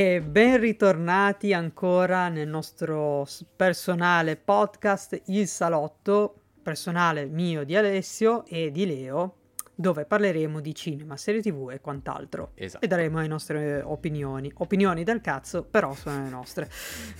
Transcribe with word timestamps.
E 0.00 0.22
ben 0.22 0.58
ritornati 0.58 1.52
ancora 1.52 2.30
nel 2.30 2.48
nostro 2.48 3.26
personale 3.54 4.36
podcast 4.36 5.20
Il 5.26 5.46
Salotto, 5.46 6.36
personale 6.62 7.26
mio 7.26 7.64
di 7.64 7.76
Alessio 7.76 8.46
e 8.46 8.70
di 8.70 8.86
Leo, 8.86 9.34
dove 9.74 10.06
parleremo 10.06 10.62
di 10.62 10.74
cinema, 10.74 11.18
serie 11.18 11.42
tv 11.42 11.72
e 11.72 11.82
quant'altro. 11.82 12.52
Esatto. 12.54 12.82
E 12.82 12.88
daremo 12.88 13.20
le 13.20 13.26
nostre 13.26 13.82
opinioni. 13.82 14.50
Opinioni 14.54 15.04
del 15.04 15.20
cazzo, 15.20 15.64
però 15.64 15.92
sono 15.92 16.22
le 16.22 16.30
nostre, 16.30 16.70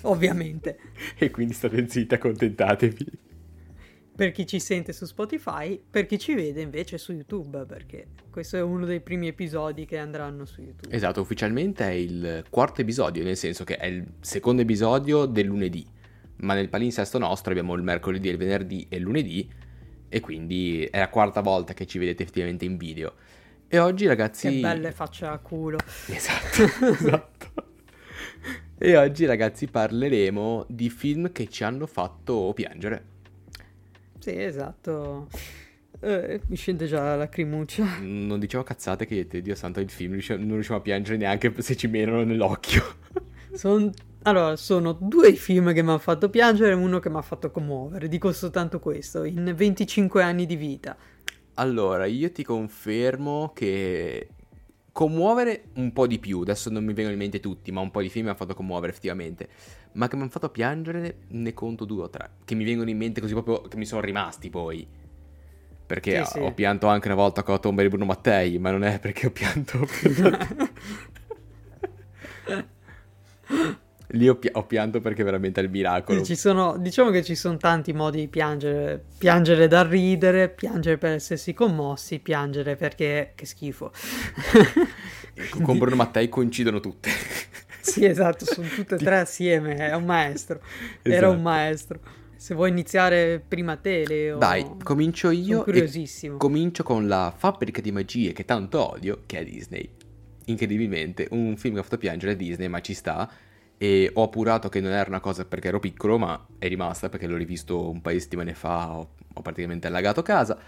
ovviamente. 0.04 0.78
E 1.20 1.30
quindi 1.30 1.52
state 1.52 1.86
zitti, 1.86 2.14
accontentatevi 2.14 3.29
per 4.20 4.32
chi 4.32 4.46
ci 4.46 4.60
sente 4.60 4.92
su 4.92 5.06
Spotify, 5.06 5.82
per 5.88 6.04
chi 6.04 6.18
ci 6.18 6.34
vede 6.34 6.60
invece 6.60 6.98
su 6.98 7.12
YouTube, 7.12 7.64
perché 7.64 8.08
questo 8.28 8.58
è 8.58 8.60
uno 8.60 8.84
dei 8.84 9.00
primi 9.00 9.28
episodi 9.28 9.86
che 9.86 9.96
andranno 9.96 10.44
su 10.44 10.60
YouTube. 10.60 10.94
Esatto, 10.94 11.22
ufficialmente 11.22 11.84
è 11.84 11.92
il 11.92 12.44
quarto 12.50 12.82
episodio, 12.82 13.24
nel 13.24 13.38
senso 13.38 13.64
che 13.64 13.78
è 13.78 13.86
il 13.86 14.06
secondo 14.20 14.60
episodio 14.60 15.24
del 15.24 15.46
lunedì, 15.46 15.86
ma 16.40 16.52
nel 16.52 16.68
palinsesto 16.68 17.16
nostro 17.16 17.52
abbiamo 17.52 17.72
il 17.72 17.82
mercoledì, 17.82 18.28
il 18.28 18.36
venerdì 18.36 18.86
e 18.90 18.98
il 18.98 19.02
lunedì, 19.04 19.50
e 20.10 20.20
quindi 20.20 20.84
è 20.84 20.98
la 20.98 21.08
quarta 21.08 21.40
volta 21.40 21.72
che 21.72 21.86
ci 21.86 21.98
vedete 21.98 22.22
effettivamente 22.22 22.66
in 22.66 22.76
video. 22.76 23.14
E 23.68 23.78
oggi 23.78 24.06
ragazzi... 24.06 24.50
Che 24.50 24.60
belle 24.60 24.92
faccia 24.92 25.32
a 25.32 25.38
culo. 25.38 25.78
Esatto, 26.08 26.64
esatto. 26.92 27.46
E 28.76 28.96
oggi 28.98 29.24
ragazzi 29.24 29.66
parleremo 29.66 30.66
di 30.68 30.90
film 30.90 31.32
che 31.32 31.48
ci 31.48 31.64
hanno 31.64 31.86
fatto 31.86 32.52
piangere. 32.54 33.16
Sì, 34.20 34.40
esatto. 34.40 35.28
Eh, 36.02 36.40
mi 36.46 36.56
scende 36.56 36.86
già 36.86 37.02
la 37.02 37.16
lacrimuccia. 37.16 37.98
Non 38.00 38.38
dicevo 38.38 38.62
cazzate 38.62 39.06
che 39.06 39.26
Dio 39.26 39.54
santo 39.54 39.80
il 39.80 39.90
film 39.90 40.18
non 40.38 40.52
riusciamo 40.52 40.78
a 40.78 40.82
piangere 40.82 41.16
neanche 41.18 41.52
se 41.58 41.76
ci 41.76 41.88
menano 41.88 42.22
nell'occhio. 42.24 42.82
Son... 43.52 43.90
Allora, 44.22 44.54
sono 44.56 44.92
due 44.92 45.32
film 45.32 45.72
che 45.72 45.82
mi 45.82 45.88
hanno 45.88 45.98
fatto 45.98 46.28
piangere 46.28 46.72
e 46.72 46.74
uno 46.74 46.98
che 46.98 47.08
mi 47.08 47.16
ha 47.16 47.22
fatto 47.22 47.50
commuovere. 47.50 48.06
Dico 48.06 48.32
soltanto 48.32 48.78
questo, 48.78 49.24
in 49.24 49.52
25 49.56 50.22
anni 50.22 50.44
di 50.44 50.56
vita. 50.56 50.96
Allora, 51.54 52.04
io 52.04 52.30
ti 52.30 52.44
confermo 52.44 53.52
che 53.54 54.28
commuovere 54.92 55.64
un 55.76 55.92
po' 55.92 56.06
di 56.06 56.18
più, 56.18 56.40
adesso 56.40 56.68
non 56.68 56.84
mi 56.84 56.92
vengono 56.92 57.12
in 57.12 57.18
mente 57.18 57.40
tutti, 57.40 57.72
ma 57.72 57.80
un 57.80 57.90
po' 57.90 58.02
di 58.02 58.10
film 58.10 58.24
mi 58.24 58.30
hanno 58.30 58.38
fatto 58.38 58.54
commuovere 58.54 58.92
effettivamente, 58.92 59.48
ma 59.92 60.08
che 60.08 60.16
mi 60.16 60.22
hanno 60.22 60.30
fatto 60.30 60.48
piangere 60.50 61.18
ne 61.28 61.52
conto 61.52 61.84
due 61.84 62.04
o 62.04 62.10
tre, 62.10 62.30
che 62.44 62.54
mi 62.54 62.64
vengono 62.64 62.90
in 62.90 62.96
mente 62.96 63.20
così 63.20 63.32
proprio, 63.32 63.62
che 63.62 63.76
mi 63.76 63.86
sono 63.86 64.00
rimasti 64.00 64.50
poi. 64.50 64.86
Perché 65.86 66.24
sì, 66.24 66.38
ho 66.38 66.46
sì. 66.46 66.52
pianto 66.52 66.86
anche 66.86 67.08
una 67.08 67.16
volta 67.16 67.42
con 67.42 67.54
la 67.54 67.60
tomba 67.60 67.82
di 67.82 67.88
Bruno 67.88 68.04
Mattei, 68.04 68.58
ma 68.58 68.70
non 68.70 68.84
è 68.84 69.00
perché 69.00 69.26
ho 69.26 69.30
pianto... 69.32 69.86
Lì 74.14 74.28
ho, 74.28 74.34
pi- 74.36 74.50
ho, 74.52 74.66
pianto 74.66 75.00
perché 75.00 75.22
veramente 75.22 75.60
è 75.60 75.64
il 75.64 75.70
miracolo. 75.70 76.24
Sono, 76.24 76.76
diciamo 76.78 77.10
che 77.10 77.22
ci 77.22 77.36
sono 77.36 77.56
tanti 77.58 77.92
modi 77.92 78.20
di 78.20 78.28
piangere. 78.28 79.04
Piangere 79.18 79.68
da 79.68 79.86
ridere, 79.86 80.48
piangere 80.48 80.98
per 80.98 81.12
essersi 81.12 81.54
commossi, 81.54 82.18
piangere 82.18 82.74
perché 82.74 83.32
che 83.36 83.46
schifo. 83.46 83.92
Quindi... 85.34 85.62
Con 85.62 85.78
Bruno 85.78 85.96
Mattei 85.96 86.28
coincidono 86.28 86.80
tutte. 86.80 87.10
Sì, 87.90 88.04
esatto, 88.04 88.44
sono 88.44 88.68
tutte 88.68 88.94
e 88.94 88.98
tre 88.98 89.18
assieme, 89.18 89.76
è 89.76 89.94
un 89.94 90.04
maestro. 90.04 90.60
Esatto. 90.60 91.08
Era 91.08 91.28
un 91.28 91.34
esatto. 91.34 91.48
maestro. 91.48 92.00
Se 92.36 92.54
vuoi 92.54 92.70
iniziare 92.70 93.42
prima 93.46 93.76
te, 93.76 94.06
Leo. 94.06 94.38
Dai, 94.38 94.66
comincio 94.82 95.30
io. 95.30 95.44
Sono 95.44 95.62
curiosissimo. 95.64 96.36
comincio 96.38 96.82
con 96.82 97.06
la 97.06 97.32
fabbrica 97.36 97.80
di 97.80 97.92
magie 97.92 98.32
che 98.32 98.44
tanto 98.44 98.92
odio, 98.92 99.22
che 99.26 99.40
è 99.40 99.44
Disney. 99.44 99.88
Incredibilmente, 100.46 101.28
un 101.32 101.56
film 101.56 101.74
che 101.74 101.80
ha 101.80 101.82
fatto 101.82 101.98
piangere 101.98 102.36
Disney, 102.36 102.68
ma 102.68 102.80
ci 102.80 102.94
sta 102.94 103.30
e 103.82 104.10
ho 104.12 104.22
appurato 104.22 104.68
che 104.68 104.80
non 104.80 104.92
era 104.92 105.08
una 105.08 105.20
cosa 105.20 105.46
perché 105.46 105.68
ero 105.68 105.80
piccolo, 105.80 106.18
ma 106.18 106.46
è 106.58 106.68
rimasta 106.68 107.08
perché 107.08 107.26
l'ho 107.26 107.36
rivisto 107.36 107.88
un 107.88 108.02
paio 108.02 108.16
di 108.16 108.22
settimane 108.22 108.52
fa, 108.52 108.94
ho, 108.94 109.14
ho 109.32 109.40
praticamente 109.42 109.86
allagato 109.86 110.20
casa, 110.20 110.58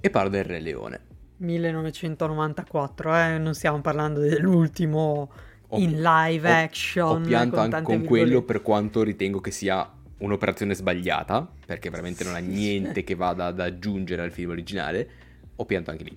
e 0.00 0.10
parlo 0.10 0.30
del 0.30 0.44
Re 0.44 0.60
Leone. 0.60 1.00
1994, 1.38 3.16
eh? 3.16 3.38
non 3.38 3.54
stiamo 3.54 3.80
parlando 3.80 4.20
dell'ultimo 4.20 5.30
ho, 5.74 5.78
in 5.78 6.02
live 6.02 6.48
ho, 6.48 6.52
action. 6.52 7.22
Ho 7.22 7.26
pianto 7.26 7.60
anche 7.60 7.82
con 7.82 8.04
quello 8.04 8.42
per 8.42 8.62
quanto 8.62 9.02
ritengo 9.02 9.40
che 9.40 9.50
sia 9.50 9.90
un'operazione 10.18 10.74
sbagliata, 10.74 11.50
perché 11.66 11.90
veramente 11.90 12.24
non 12.24 12.34
ha 12.34 12.38
niente 12.38 13.02
che 13.04 13.14
vada 13.14 13.46
ad 13.46 13.58
aggiungere 13.58 14.22
al 14.22 14.30
film 14.30 14.50
originale, 14.50 15.10
ho 15.56 15.64
pianto 15.64 15.90
anche 15.90 16.04
lì. 16.04 16.16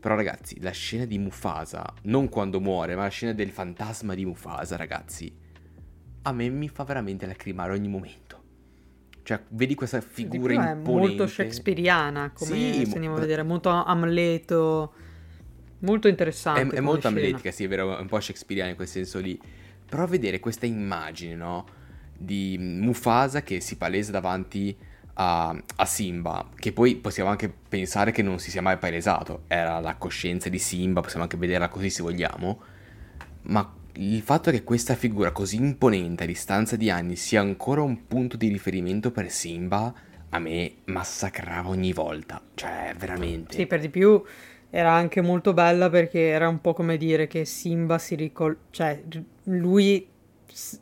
Però 0.00 0.14
ragazzi, 0.14 0.60
la 0.60 0.70
scena 0.70 1.04
di 1.04 1.18
Mufasa, 1.18 1.94
non 2.02 2.28
quando 2.28 2.60
muore, 2.60 2.96
ma 2.96 3.02
la 3.02 3.08
scena 3.08 3.32
del 3.32 3.50
fantasma 3.50 4.14
di 4.14 4.24
Mufasa, 4.24 4.76
ragazzi, 4.76 5.32
a 6.22 6.32
me 6.32 6.48
mi 6.48 6.68
fa 6.68 6.84
veramente 6.84 7.26
lacrimare 7.26 7.72
ogni 7.72 7.88
momento. 7.88 8.38
Cioè, 9.22 9.40
vedi 9.50 9.74
questa 9.74 10.00
figura 10.00 10.52
imponente. 10.54 10.90
È 10.90 10.92
molto 10.92 11.26
shakespeariana, 11.26 12.32
come 12.32 12.50
sì, 12.50 12.84
se 12.86 12.94
andiamo 12.94 13.10
mo- 13.10 13.16
a 13.16 13.20
vedere, 13.20 13.42
molto 13.42 13.68
Amleto, 13.68 14.92
molto 15.80 16.08
interessante. 16.08 16.74
È, 16.74 16.78
è 16.78 16.80
molto 16.80 17.08
amletica, 17.08 17.50
sì, 17.50 17.64
è 17.64 17.68
vero, 17.68 17.96
è 17.96 18.00
un 18.00 18.06
po' 18.06 18.20
shakespeariana 18.20 18.70
in 18.70 18.76
quel 18.76 18.88
senso 18.88 19.18
lì. 19.18 19.38
Però 19.86 20.06
vedere 20.06 20.40
questa 20.40 20.66
immagine, 20.66 21.34
no? 21.34 21.66
Di 22.16 22.56
Mufasa 22.58 23.42
che 23.42 23.60
si 23.60 23.76
palesa 23.76 24.12
davanti 24.12 24.76
a, 25.14 25.62
a, 25.76 25.84
Simba, 25.84 26.48
che 26.54 26.72
poi 26.72 26.96
possiamo 26.96 27.30
anche 27.30 27.52
pensare 27.68 28.12
che 28.12 28.22
non 28.22 28.38
si 28.38 28.50
sia 28.50 28.62
mai 28.62 28.78
palesato, 28.78 29.42
era 29.48 29.80
la 29.80 29.96
coscienza 29.96 30.48
di 30.48 30.58
Simba, 30.58 31.00
possiamo 31.00 31.24
anche 31.24 31.36
vederla 31.36 31.68
così 31.68 31.90
se 31.90 32.02
vogliamo, 32.02 32.60
ma 33.42 33.74
il 33.94 34.22
fatto 34.22 34.50
che 34.50 34.62
questa 34.62 34.94
figura 34.94 35.32
così 35.32 35.56
imponente 35.56 36.24
a 36.24 36.26
distanza 36.26 36.76
di 36.76 36.90
anni 36.90 37.16
sia 37.16 37.40
ancora 37.40 37.82
un 37.82 38.06
punto 38.06 38.36
di 38.36 38.48
riferimento 38.48 39.10
per 39.10 39.30
Simba, 39.30 39.92
a 40.30 40.38
me 40.38 40.76
massacrava 40.84 41.68
ogni 41.68 41.92
volta. 41.92 42.40
Cioè, 42.54 42.94
veramente. 42.96 43.56
Sì, 43.56 43.66
per 43.66 43.80
di 43.80 43.88
più 43.88 44.22
era 44.70 44.92
anche 44.92 45.20
molto 45.20 45.52
bella 45.52 45.90
perché 45.90 46.28
era 46.28 46.48
un 46.48 46.60
po' 46.60 46.72
come 46.72 46.96
dire 46.96 47.26
che 47.26 47.44
Simba 47.44 47.98
si 47.98 48.14
ricol... 48.14 48.56
cioè 48.70 49.02
lui 49.44 50.08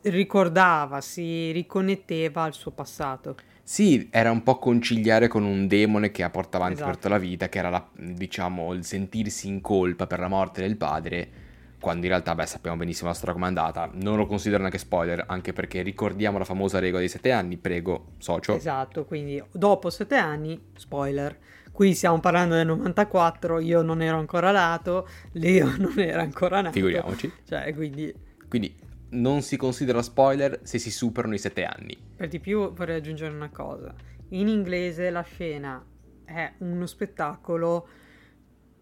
ricordava, 0.03 1.01
si 1.01 1.51
riconnetteva 1.51 2.43
al 2.43 2.53
suo 2.53 2.71
passato. 2.71 3.35
Sì, 3.63 4.07
era 4.11 4.31
un 4.31 4.41
po' 4.41 4.57
conciliare 4.57 5.27
con 5.27 5.43
un 5.43 5.67
demone 5.67 6.11
che 6.11 6.23
ha 6.23 6.29
portato 6.29 6.57
avanti 6.57 6.75
esatto. 6.75 6.89
per 6.89 6.99
tutta 6.99 7.13
la 7.13 7.19
vita, 7.19 7.49
che 7.49 7.59
era 7.59 7.69
la, 7.69 7.87
diciamo 7.93 8.73
il 8.73 8.83
sentirsi 8.83 9.47
in 9.47 9.61
colpa 9.61 10.07
per 10.07 10.19
la 10.19 10.27
morte 10.27 10.61
del 10.61 10.75
padre 10.75 11.47
quando 11.79 12.05
in 12.05 12.11
realtà, 12.11 12.35
beh, 12.35 12.45
sappiamo 12.45 12.77
benissimo 12.77 13.09
la 13.09 13.15
storia 13.15 13.33
com'è 13.33 13.47
andata. 13.47 13.89
Non 13.93 14.17
lo 14.17 14.25
considero 14.25 14.61
neanche 14.61 14.77
spoiler, 14.77 15.23
anche 15.27 15.53
perché 15.53 15.81
ricordiamo 15.81 16.37
la 16.37 16.43
famosa 16.43 16.79
regola 16.79 16.99
dei 16.99 17.09
sette 17.09 17.31
anni, 17.31 17.57
prego, 17.57 18.11
socio. 18.17 18.55
Esatto, 18.55 19.05
quindi 19.05 19.41
dopo 19.51 19.89
sette 19.89 20.15
anni, 20.15 20.59
spoiler. 20.75 21.37
Qui 21.79 21.93
stiamo 21.93 22.19
parlando 22.19 22.55
del 22.55 22.65
94, 22.65 23.61
io 23.61 23.81
non 23.81 24.01
ero 24.01 24.17
ancora 24.17 24.51
nato, 24.51 25.07
Leo 25.31 25.73
non 25.79 25.97
era 25.97 26.21
ancora 26.21 26.59
nato. 26.59 26.73
Figuriamoci. 26.73 27.31
Cioè, 27.47 27.73
quindi... 27.73 28.13
Quindi 28.49 28.75
non 29.11 29.41
si 29.41 29.55
considera 29.55 30.01
spoiler 30.01 30.59
se 30.63 30.77
si 30.77 30.91
superano 30.91 31.35
i 31.35 31.37
sette 31.37 31.63
anni. 31.63 31.97
Per 32.17 32.27
di 32.27 32.41
più 32.41 32.73
vorrei 32.73 32.97
aggiungere 32.97 33.33
una 33.33 33.49
cosa. 33.49 33.95
In 34.31 34.49
inglese 34.49 35.09
la 35.09 35.21
scena 35.21 35.81
è 36.25 36.51
uno 36.57 36.85
spettacolo 36.85 37.87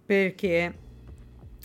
perché 0.04 0.74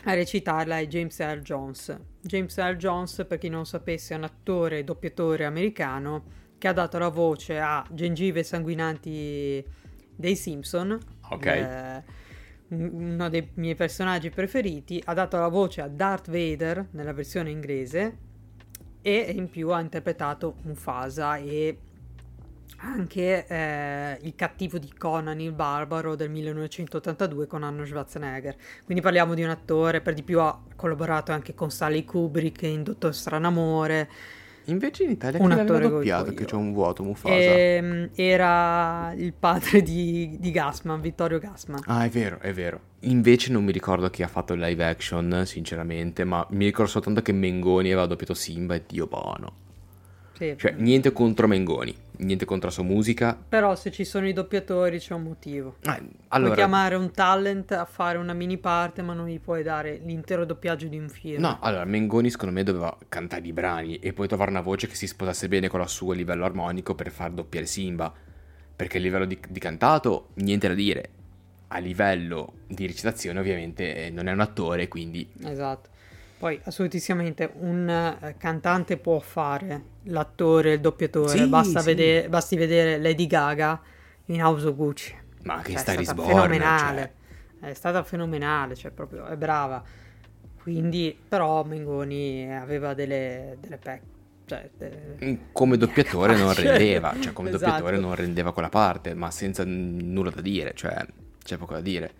a 0.04 0.12
recitarla 0.12 0.80
è 0.80 0.86
James 0.86 1.18
Earl 1.18 1.40
Jones. 1.40 1.98
James 2.20 2.58
Earl 2.58 2.76
Jones, 2.76 3.24
per 3.26 3.38
chi 3.38 3.48
non 3.48 3.64
sapesse, 3.64 4.12
è 4.12 4.18
un 4.18 4.24
attore 4.24 4.80
e 4.80 4.84
doppiatore 4.84 5.46
americano 5.46 6.24
che 6.58 6.68
ha 6.68 6.74
dato 6.74 6.98
la 6.98 7.08
voce 7.08 7.58
a 7.58 7.82
Gengive 7.90 8.42
Sanguinanti 8.42 9.80
dei 10.14 10.36
Simpson. 10.36 10.98
Ok. 11.32 11.46
Eh, 11.46 12.02
uno 12.68 13.28
dei 13.28 13.50
miei 13.54 13.74
personaggi 13.74 14.30
preferiti, 14.30 15.02
ha 15.04 15.14
dato 15.14 15.38
la 15.38 15.48
voce 15.48 15.82
a 15.82 15.88
Darth 15.88 16.30
Vader 16.30 16.88
nella 16.92 17.12
versione 17.12 17.50
inglese 17.50 18.16
e 19.02 19.32
in 19.36 19.50
più 19.50 19.70
ha 19.70 19.80
interpretato 19.80 20.56
Mufasa 20.62 21.36
e 21.36 21.76
anche 22.84 23.46
eh, 23.46 24.18
Il 24.22 24.34
cattivo 24.34 24.78
di 24.78 24.92
Conan 24.92 25.40
il 25.40 25.52
barbaro 25.52 26.14
del 26.14 26.30
1982 26.30 27.46
con 27.46 27.62
Arnold 27.62 27.86
Schwarzenegger. 27.86 28.56
Quindi 28.84 29.02
parliamo 29.02 29.34
di 29.34 29.42
un 29.42 29.50
attore, 29.50 30.00
per 30.00 30.14
di 30.14 30.22
più 30.22 30.40
ha 30.40 30.60
collaborato 30.74 31.32
anche 31.32 31.54
con 31.54 31.70
Sally 31.70 32.04
Kubrick 32.04 32.62
in 32.62 32.82
Dottor 32.82 33.14
Stranamore. 33.14 34.08
Invece 34.66 35.04
in 35.04 35.10
Italia 35.10 35.40
un 35.40 35.52
attore 35.52 35.88
doppiato 35.88 36.32
che 36.34 36.44
c'è 36.44 36.54
un 36.54 36.72
vuoto 36.72 37.02
Mufasa. 37.02 37.34
Ehm, 37.34 38.10
era 38.14 39.12
il 39.16 39.32
padre 39.32 39.82
di, 39.82 40.36
di 40.38 40.50
Gassman, 40.50 41.00
Vittorio 41.00 41.38
Gassman. 41.38 41.82
Ah, 41.86 42.04
è 42.04 42.08
vero, 42.08 42.38
è 42.40 42.52
vero. 42.52 42.80
Invece 43.00 43.50
non 43.50 43.64
mi 43.64 43.72
ricordo 43.72 44.08
chi 44.10 44.22
ha 44.22 44.28
fatto 44.28 44.52
il 44.52 44.60
live 44.60 44.84
action, 44.84 45.42
sinceramente, 45.44 46.24
ma 46.24 46.46
mi 46.50 46.64
ricordo 46.64 46.90
soltanto 46.90 47.22
che 47.22 47.32
Mengoni 47.32 47.90
aveva 47.90 48.06
doppiato 48.06 48.34
Simba 48.34 48.74
e 48.74 48.82
Dio 48.86 49.06
buono. 49.06 49.61
Sì. 50.34 50.54
Cioè, 50.56 50.72
niente 50.78 51.12
contro 51.12 51.46
Mengoni, 51.46 51.94
niente 52.18 52.44
contro 52.44 52.68
la 52.68 52.74
sua 52.74 52.82
musica. 52.82 53.36
Però 53.48 53.74
se 53.74 53.90
ci 53.90 54.04
sono 54.04 54.26
i 54.26 54.32
doppiatori 54.32 54.98
c'è 54.98 55.14
un 55.14 55.22
motivo. 55.22 55.76
Eh, 55.80 55.88
Puoi 55.88 56.00
allora, 56.28 56.54
chiamare 56.54 56.94
un 56.94 57.10
talent 57.10 57.72
a 57.72 57.84
fare 57.84 58.18
una 58.18 58.32
mini 58.32 58.58
parte, 58.58 59.02
ma 59.02 59.12
non 59.12 59.28
gli 59.28 59.38
puoi 59.40 59.62
dare 59.62 60.00
l'intero 60.04 60.44
doppiaggio 60.44 60.88
di 60.88 60.98
un 60.98 61.08
film. 61.08 61.40
no, 61.40 61.58
allora, 61.60 61.84
Mengoni 61.84 62.30
secondo 62.30 62.54
me 62.54 62.62
doveva 62.62 62.96
cantare 63.08 63.46
i 63.46 63.52
brani 63.52 63.98
e 63.98 64.12
poi 64.12 64.26
trovare 64.26 64.50
una 64.50 64.60
voce 64.62 64.86
che 64.86 64.94
si 64.94 65.06
sposasse 65.06 65.48
bene 65.48 65.68
con 65.68 65.80
la 65.80 65.86
sua 65.86 66.14
a 66.14 66.16
livello 66.16 66.44
armonico 66.44 66.94
per 66.94 67.10
far 67.10 67.30
doppiare 67.30 67.66
Simba. 67.66 68.12
Perché 68.74 68.98
a 68.98 69.00
livello 69.00 69.26
di, 69.26 69.38
di 69.48 69.60
cantato, 69.60 70.28
niente 70.34 70.66
da 70.68 70.74
dire. 70.74 71.08
A 71.68 71.78
livello 71.78 72.54
di 72.66 72.86
recitazione, 72.86 73.38
ovviamente, 73.38 74.06
eh, 74.06 74.10
non 74.10 74.26
è 74.26 74.32
un 74.32 74.40
attore, 74.40 74.88
quindi 74.88 75.26
Esatto. 75.44 75.88
Poi, 76.42 76.58
assolutissimamente, 76.64 77.52
un 77.60 77.88
eh, 77.88 78.34
cantante 78.36 78.96
può 78.96 79.20
fare 79.20 79.80
l'attore, 80.06 80.72
il 80.72 80.80
doppiatore. 80.80 81.28
Sì, 81.28 81.46
basta 81.46 81.78
sì. 81.78 81.86
vedere, 81.86 82.28
basti 82.28 82.56
vedere 82.56 82.98
Lady 82.98 83.28
Gaga 83.28 83.80
in 84.24 84.42
House 84.42 84.72
Gucci. 84.72 85.16
Ma 85.44 85.62
che 85.62 85.70
Cioè, 85.70 85.78
sta 85.78 85.92
è 85.92 86.02
stata 86.02 86.20
risborna, 86.20 86.42
fenomenale. 86.42 87.14
È 87.60 87.72
stata 87.74 88.02
fenomenale, 88.02 88.74
cioè 88.74 88.90
proprio 88.90 89.26
è 89.26 89.36
brava. 89.36 89.84
Quindi, 90.60 91.16
però, 91.28 91.62
Mengoni 91.62 92.52
aveva 92.52 92.92
delle, 92.92 93.56
delle 93.60 93.76
pecche. 93.76 94.06
Cioè, 94.44 94.68
Mm, 95.24 95.34
Come 95.52 95.76
doppiatore 95.76 96.36
non 96.36 96.50
Cioè, 96.54 96.64
rendeva, 96.64 97.14
cioè 97.20 97.32
come 97.32 97.50
esatto. 97.50 97.66
doppiatore 97.66 97.98
non 97.98 98.16
rendeva 98.16 98.52
quella 98.52 98.68
parte, 98.68 99.14
ma 99.14 99.30
senza 99.30 99.62
nulla 99.64 100.30
da 100.30 100.40
dire, 100.40 100.72
cioè 100.74 101.06
c'è 101.44 101.56
poco 101.56 101.74
da 101.74 101.80
dire. 101.80 102.12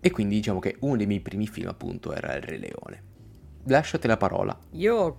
E 0.00 0.10
quindi 0.10 0.34
diciamo 0.34 0.58
che 0.58 0.74
uno 0.80 0.96
dei 0.96 1.06
miei 1.06 1.20
primi 1.20 1.46
film 1.46 1.68
appunto 1.68 2.12
era 2.12 2.34
Il 2.34 2.42
Re 2.42 2.58
Leone. 2.58 3.14
Lasciate 3.68 4.06
la 4.06 4.16
parola, 4.16 4.56
Io 4.72 5.16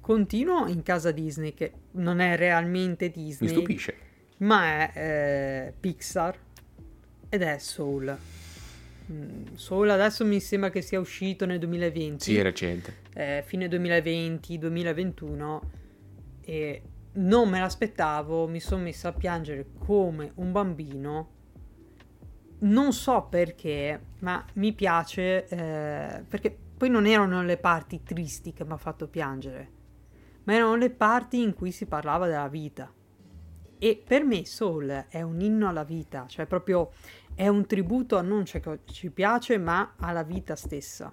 continuo 0.00 0.66
in 0.66 0.82
casa 0.82 1.10
Disney, 1.10 1.54
che 1.54 1.72
non 1.92 2.20
è 2.20 2.36
realmente 2.36 3.06
mi 3.14 3.22
Disney, 3.24 3.48
stupisce. 3.50 3.94
ma 4.38 4.90
è 4.92 4.92
eh, 5.68 5.72
Pixar 5.78 6.38
ed 7.28 7.42
è 7.42 7.58
Soul. 7.58 8.16
Mm, 9.10 9.54
Soul 9.54 9.88
adesso 9.90 10.24
mi 10.26 10.38
sembra 10.40 10.68
che 10.70 10.82
sia 10.82 11.00
uscito 11.00 11.46
nel 11.46 11.58
2020, 11.58 12.24
Sì, 12.24 12.36
è 12.36 12.42
recente. 12.42 12.94
eh, 13.14 13.42
fine 13.46 13.68
2020-2021 13.68 15.60
e 16.42 16.82
non 17.12 17.48
me 17.48 17.58
l'aspettavo, 17.60 18.46
mi 18.48 18.60
sono 18.60 18.82
messa 18.82 19.08
a 19.08 19.12
piangere 19.12 19.66
come 19.78 20.32
un 20.36 20.52
bambino. 20.52 21.30
Non 22.60 22.92
so 22.92 23.26
perché, 23.30 23.98
ma 24.20 24.44
mi 24.54 24.72
piace 24.72 25.46
eh, 25.48 26.22
perché 26.28 26.56
poi 26.78 26.88
non 26.88 27.06
erano 27.06 27.42
le 27.42 27.56
parti 27.56 28.02
tristi 28.04 28.52
che 28.52 28.64
mi 28.64 28.72
ha 28.72 28.76
fatto 28.76 29.08
piangere, 29.08 29.72
ma 30.44 30.54
erano 30.54 30.76
le 30.76 30.90
parti 30.90 31.42
in 31.42 31.52
cui 31.52 31.72
si 31.72 31.86
parlava 31.86 32.28
della 32.28 32.48
vita. 32.48 32.90
E 33.80 34.02
per 34.04 34.24
me 34.24 34.46
Soul 34.46 35.06
è 35.08 35.20
un 35.22 35.40
inno 35.40 35.68
alla 35.68 35.82
vita, 35.82 36.26
cioè 36.28 36.46
proprio 36.46 36.92
è 37.34 37.48
un 37.48 37.66
tributo 37.66 38.16
a 38.16 38.22
non 38.22 38.44
ciò 38.44 38.60
che 38.60 38.80
ci 38.84 39.10
piace, 39.10 39.58
ma 39.58 39.94
alla 39.98 40.22
vita 40.22 40.54
stessa. 40.54 41.10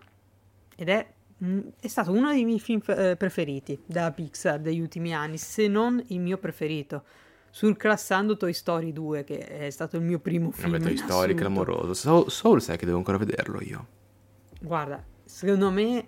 Ed 0.76 0.88
è, 0.88 1.14
mm, 1.44 1.60
è 1.80 1.88
stato 1.88 2.12
uno 2.12 2.30
dei 2.32 2.46
miei 2.46 2.60
film 2.60 2.82
eh, 2.88 3.16
preferiti 3.16 3.82
della 3.88 4.12
Pixar 4.12 4.60
degli 4.60 4.80
ultimi 4.80 5.16
anni, 5.16 5.40
se 5.40 5.68
non 5.68 6.02
il 6.08 6.20
mio 6.20 6.38
preferito. 6.38 7.04
Surclassando 7.50 8.38
Toy 8.38 8.54
Story 8.54 8.92
2, 8.92 9.24
che 9.24 9.40
è 9.48 9.70
stato 9.72 9.96
il 9.98 10.04
mio 10.04 10.20
primo 10.20 10.52
film. 10.52 10.72
Vabbè, 10.72 10.84
Toy 10.84 10.98
Story, 10.98 11.12
assoluto. 11.12 11.40
clamoroso. 11.40 11.94
Soul, 11.96 12.30
Soul 12.30 12.62
sai 12.62 12.78
che 12.78 12.86
devo 12.86 12.98
ancora 12.98 13.18
vederlo 13.18 13.62
io. 13.62 13.88
Guarda, 14.60 15.02
secondo 15.26 15.72
me 15.72 16.08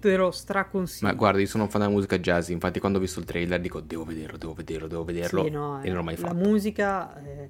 te 0.00 0.16
lo 0.16 0.30
straconsiglio. 0.30 1.10
Ma 1.10 1.16
guarda, 1.16 1.40
io 1.40 1.46
sono 1.46 1.64
un 1.64 1.70
fan 1.70 1.80
della 1.80 1.92
musica 1.92 2.18
jazz, 2.18 2.48
infatti 2.50 2.78
quando 2.80 2.98
ho 2.98 3.00
visto 3.00 3.18
il 3.18 3.24
trailer 3.24 3.60
dico 3.60 3.80
devo 3.80 4.04
vederlo, 4.04 4.36
devo 4.36 4.54
vederlo, 4.54 4.86
devo 4.86 5.04
vederlo 5.04 5.44
Sì, 5.44 5.50
no, 5.50 5.82
e 5.82 5.86
non 5.88 5.96
l'ho 5.96 6.02
mai 6.02 6.16
La 6.16 6.28
fatto. 6.28 6.34
musica 6.34 7.14
è 7.22 7.48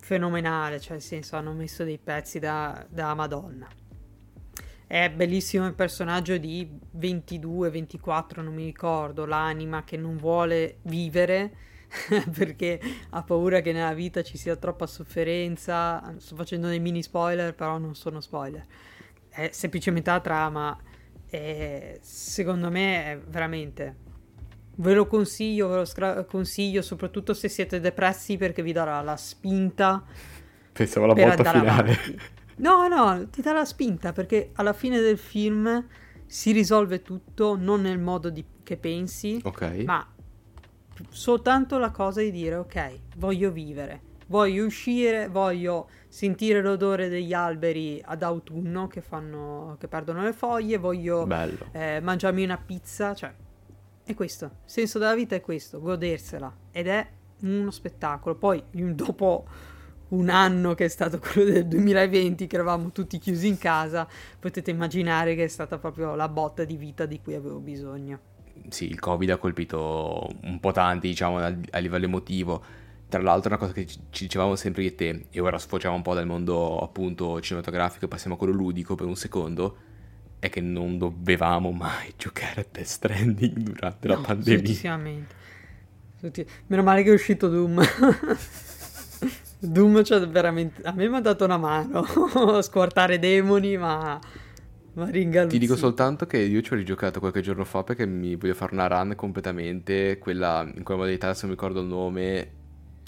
fenomenale, 0.00 0.80
cioè 0.80 0.92
nel 0.92 1.02
senso 1.02 1.36
hanno 1.36 1.52
messo 1.52 1.84
dei 1.84 1.98
pezzi 1.98 2.38
da, 2.38 2.84
da 2.88 3.14
Madonna. 3.14 3.68
È 4.86 5.10
bellissimo 5.10 5.66
il 5.66 5.74
personaggio 5.74 6.36
di 6.36 6.68
22, 6.90 7.70
24, 7.70 8.42
non 8.42 8.52
mi 8.52 8.64
ricordo, 8.66 9.24
l'anima 9.24 9.84
che 9.84 9.96
non 9.96 10.18
vuole 10.18 10.80
vivere 10.82 11.56
perché 12.30 12.78
ha 13.10 13.22
paura 13.22 13.60
che 13.60 13.72
nella 13.72 13.94
vita 13.94 14.22
ci 14.22 14.36
sia 14.36 14.54
troppa 14.56 14.86
sofferenza. 14.86 16.14
Sto 16.18 16.34
facendo 16.36 16.66
dei 16.68 16.80
mini 16.80 17.02
spoiler, 17.02 17.54
però 17.54 17.78
non 17.78 17.94
sono 17.94 18.20
spoiler. 18.20 18.66
È 19.32 19.48
semplicemente 19.52 20.10
la 20.10 20.20
trama. 20.20 20.78
E 21.28 21.98
secondo 22.02 22.70
me 22.70 23.04
è 23.12 23.18
veramente 23.18 23.96
Ve 24.76 24.92
lo 24.94 25.06
consiglio, 25.06 25.68
ve 25.68 25.76
lo 25.76 25.84
scra- 25.86 26.24
consiglio 26.24 26.82
soprattutto 26.82 27.32
se 27.34 27.48
siete 27.48 27.80
depressi 27.80 28.36
perché 28.36 28.62
vi 28.62 28.72
darà 28.72 29.00
la 29.00 29.16
spinta 29.16 30.02
Pensavo 30.72 31.06
alla 31.06 31.14
botta 31.14 31.44
finale. 31.52 31.70
avanti. 31.70 32.18
No, 32.56 32.86
no, 32.88 33.28
ti 33.30 33.40
dà 33.42 33.52
la 33.52 33.64
spinta 33.64 34.12
perché 34.12 34.50
alla 34.54 34.72
fine 34.74 35.00
del 35.00 35.16
film 35.18 35.86
si 36.26 36.52
risolve 36.52 37.00
tutto 37.02 37.56
non 37.58 37.80
nel 37.82 37.98
modo 37.98 38.28
di- 38.30 38.44
che 38.62 38.76
pensi, 38.76 39.40
Ok. 39.44 39.84
ma 39.86 40.06
soltanto 41.08 41.78
la 41.78 41.90
cosa 41.90 42.20
di 42.20 42.30
dire 42.30 42.56
ok, 42.56 42.98
voglio 43.16 43.50
vivere, 43.50 44.00
voglio 44.26 44.64
uscire, 44.64 45.28
voglio 45.28 45.88
sentire 46.12 46.60
l'odore 46.60 47.08
degli 47.08 47.32
alberi 47.32 47.98
ad 48.04 48.22
autunno 48.22 48.86
che 48.86 49.00
fanno 49.00 49.78
che 49.80 49.88
perdono 49.88 50.22
le 50.22 50.34
foglie, 50.34 50.76
voglio 50.76 51.26
eh, 51.72 52.00
mangiarmi 52.02 52.44
una 52.44 52.58
pizza, 52.58 53.14
cioè 53.14 53.32
è 54.04 54.12
questo, 54.12 54.44
il 54.44 54.50
senso 54.66 54.98
della 54.98 55.14
vita 55.14 55.36
è 55.36 55.40
questo, 55.40 55.80
godersela 55.80 56.54
ed 56.70 56.86
è 56.86 57.08
uno 57.40 57.70
spettacolo. 57.70 58.34
Poi 58.34 58.62
dopo 58.70 59.46
un 60.08 60.28
anno 60.28 60.74
che 60.74 60.84
è 60.84 60.88
stato 60.88 61.18
quello 61.18 61.50
del 61.50 61.66
2020 61.66 62.46
che 62.46 62.56
eravamo 62.56 62.92
tutti 62.92 63.16
chiusi 63.16 63.48
in 63.48 63.56
casa, 63.56 64.06
potete 64.38 64.70
immaginare 64.70 65.34
che 65.34 65.44
è 65.44 65.48
stata 65.48 65.78
proprio 65.78 66.14
la 66.14 66.28
botta 66.28 66.64
di 66.64 66.76
vita 66.76 67.06
di 67.06 67.22
cui 67.22 67.34
avevo 67.34 67.58
bisogno. 67.58 68.20
Sì, 68.68 68.84
il 68.84 69.00
Covid 69.00 69.30
ha 69.30 69.38
colpito 69.38 70.28
un 70.42 70.60
po' 70.60 70.72
tanti, 70.72 71.08
diciamo, 71.08 71.38
a 71.38 71.78
livello 71.78 72.04
emotivo. 72.04 72.62
Tra 73.12 73.20
l'altro, 73.20 73.50
una 73.50 73.58
cosa 73.58 73.74
che 73.74 73.84
ci, 73.86 74.24
dicevamo 74.24 74.56
sempre 74.56 74.80
io 74.84 74.88
e 74.88 74.94
te, 74.94 75.26
e 75.28 75.38
ora 75.38 75.58
sfociamo 75.58 75.94
un 75.94 76.00
po' 76.00 76.14
dal 76.14 76.24
mondo 76.24 76.78
appunto 76.78 77.38
cinematografico 77.42 78.06
e 78.06 78.08
passiamo 78.08 78.36
a 78.36 78.38
quello 78.38 78.54
ludico 78.54 78.94
per 78.94 79.06
un 79.06 79.16
secondo, 79.16 79.76
è 80.38 80.48
che 80.48 80.62
non 80.62 80.96
dovevamo 80.96 81.72
mai 81.72 82.12
giocare 82.16 82.62
a 82.62 82.66
Death 82.72 82.86
Stranding 82.86 83.58
durante 83.58 84.08
la 84.08 84.14
No, 84.14 84.20
pandemia. 84.22 84.54
assolutissimamente. 84.54 85.34
Assoluti- 86.16 86.46
Meno 86.68 86.82
male 86.82 87.02
che 87.02 87.10
è 87.10 87.12
uscito 87.12 87.48
Doom. 87.48 87.82
Doom 89.60 90.02
cioè, 90.04 90.26
veramente 90.26 90.80
a 90.82 90.92
me 90.92 91.06
mi 91.06 91.16
ha 91.16 91.20
dato 91.20 91.44
una 91.44 91.58
mano 91.58 92.00
a 92.00 92.62
squartare 92.64 93.18
demoni, 93.18 93.76
ma 93.76 94.18
ma. 94.94 95.06
Ti 95.10 95.58
dico 95.58 95.76
soltanto 95.76 96.26
che 96.26 96.38
io 96.38 96.62
ci 96.62 96.72
ho 96.72 96.76
rigiocato 96.76 97.20
qualche 97.20 97.42
giorno 97.42 97.64
fa 97.64 97.82
perché 97.82 98.06
mi 98.06 98.36
voglio 98.36 98.54
fare 98.54 98.74
una 98.74 98.86
run 98.86 99.14
completamente, 99.16 100.16
quella 100.18 100.62
in 100.74 100.82
quella 100.82 101.00
modalità, 101.00 101.26
adesso 101.28 101.46
non 101.46 101.54
mi 101.54 101.60
ricordo 101.60 101.80
il 101.80 101.86
nome, 101.86 102.50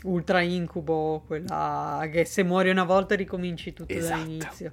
Ultra 0.04 0.40
incubo, 0.42 1.22
quella 1.26 2.06
che 2.12 2.24
se 2.26 2.42
muori 2.42 2.68
una 2.70 2.84
volta 2.84 3.14
ricominci 3.14 3.72
tutto 3.72 3.92
Esatto. 3.92 4.18
dall'inizio. 4.20 4.72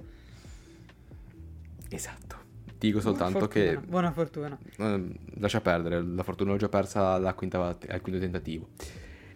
esatto. 1.88 2.36
Dico 2.78 2.98
Buona 3.00 3.16
soltanto 3.16 3.48
che 3.48 3.64
fortuna, 3.74 3.86
Buona 3.90 4.12
fortuna. 4.12 4.58
Eh, 4.76 5.04
lascia 5.38 5.60
perdere, 5.60 6.02
la 6.02 6.22
fortuna 6.22 6.50
l'ho 6.50 6.56
già 6.58 6.68
persa 6.68 7.12
alla 7.12 7.32
quinta- 7.34 7.78
al 7.88 8.00
quinto 8.00 8.18
tentativo. 8.20 8.68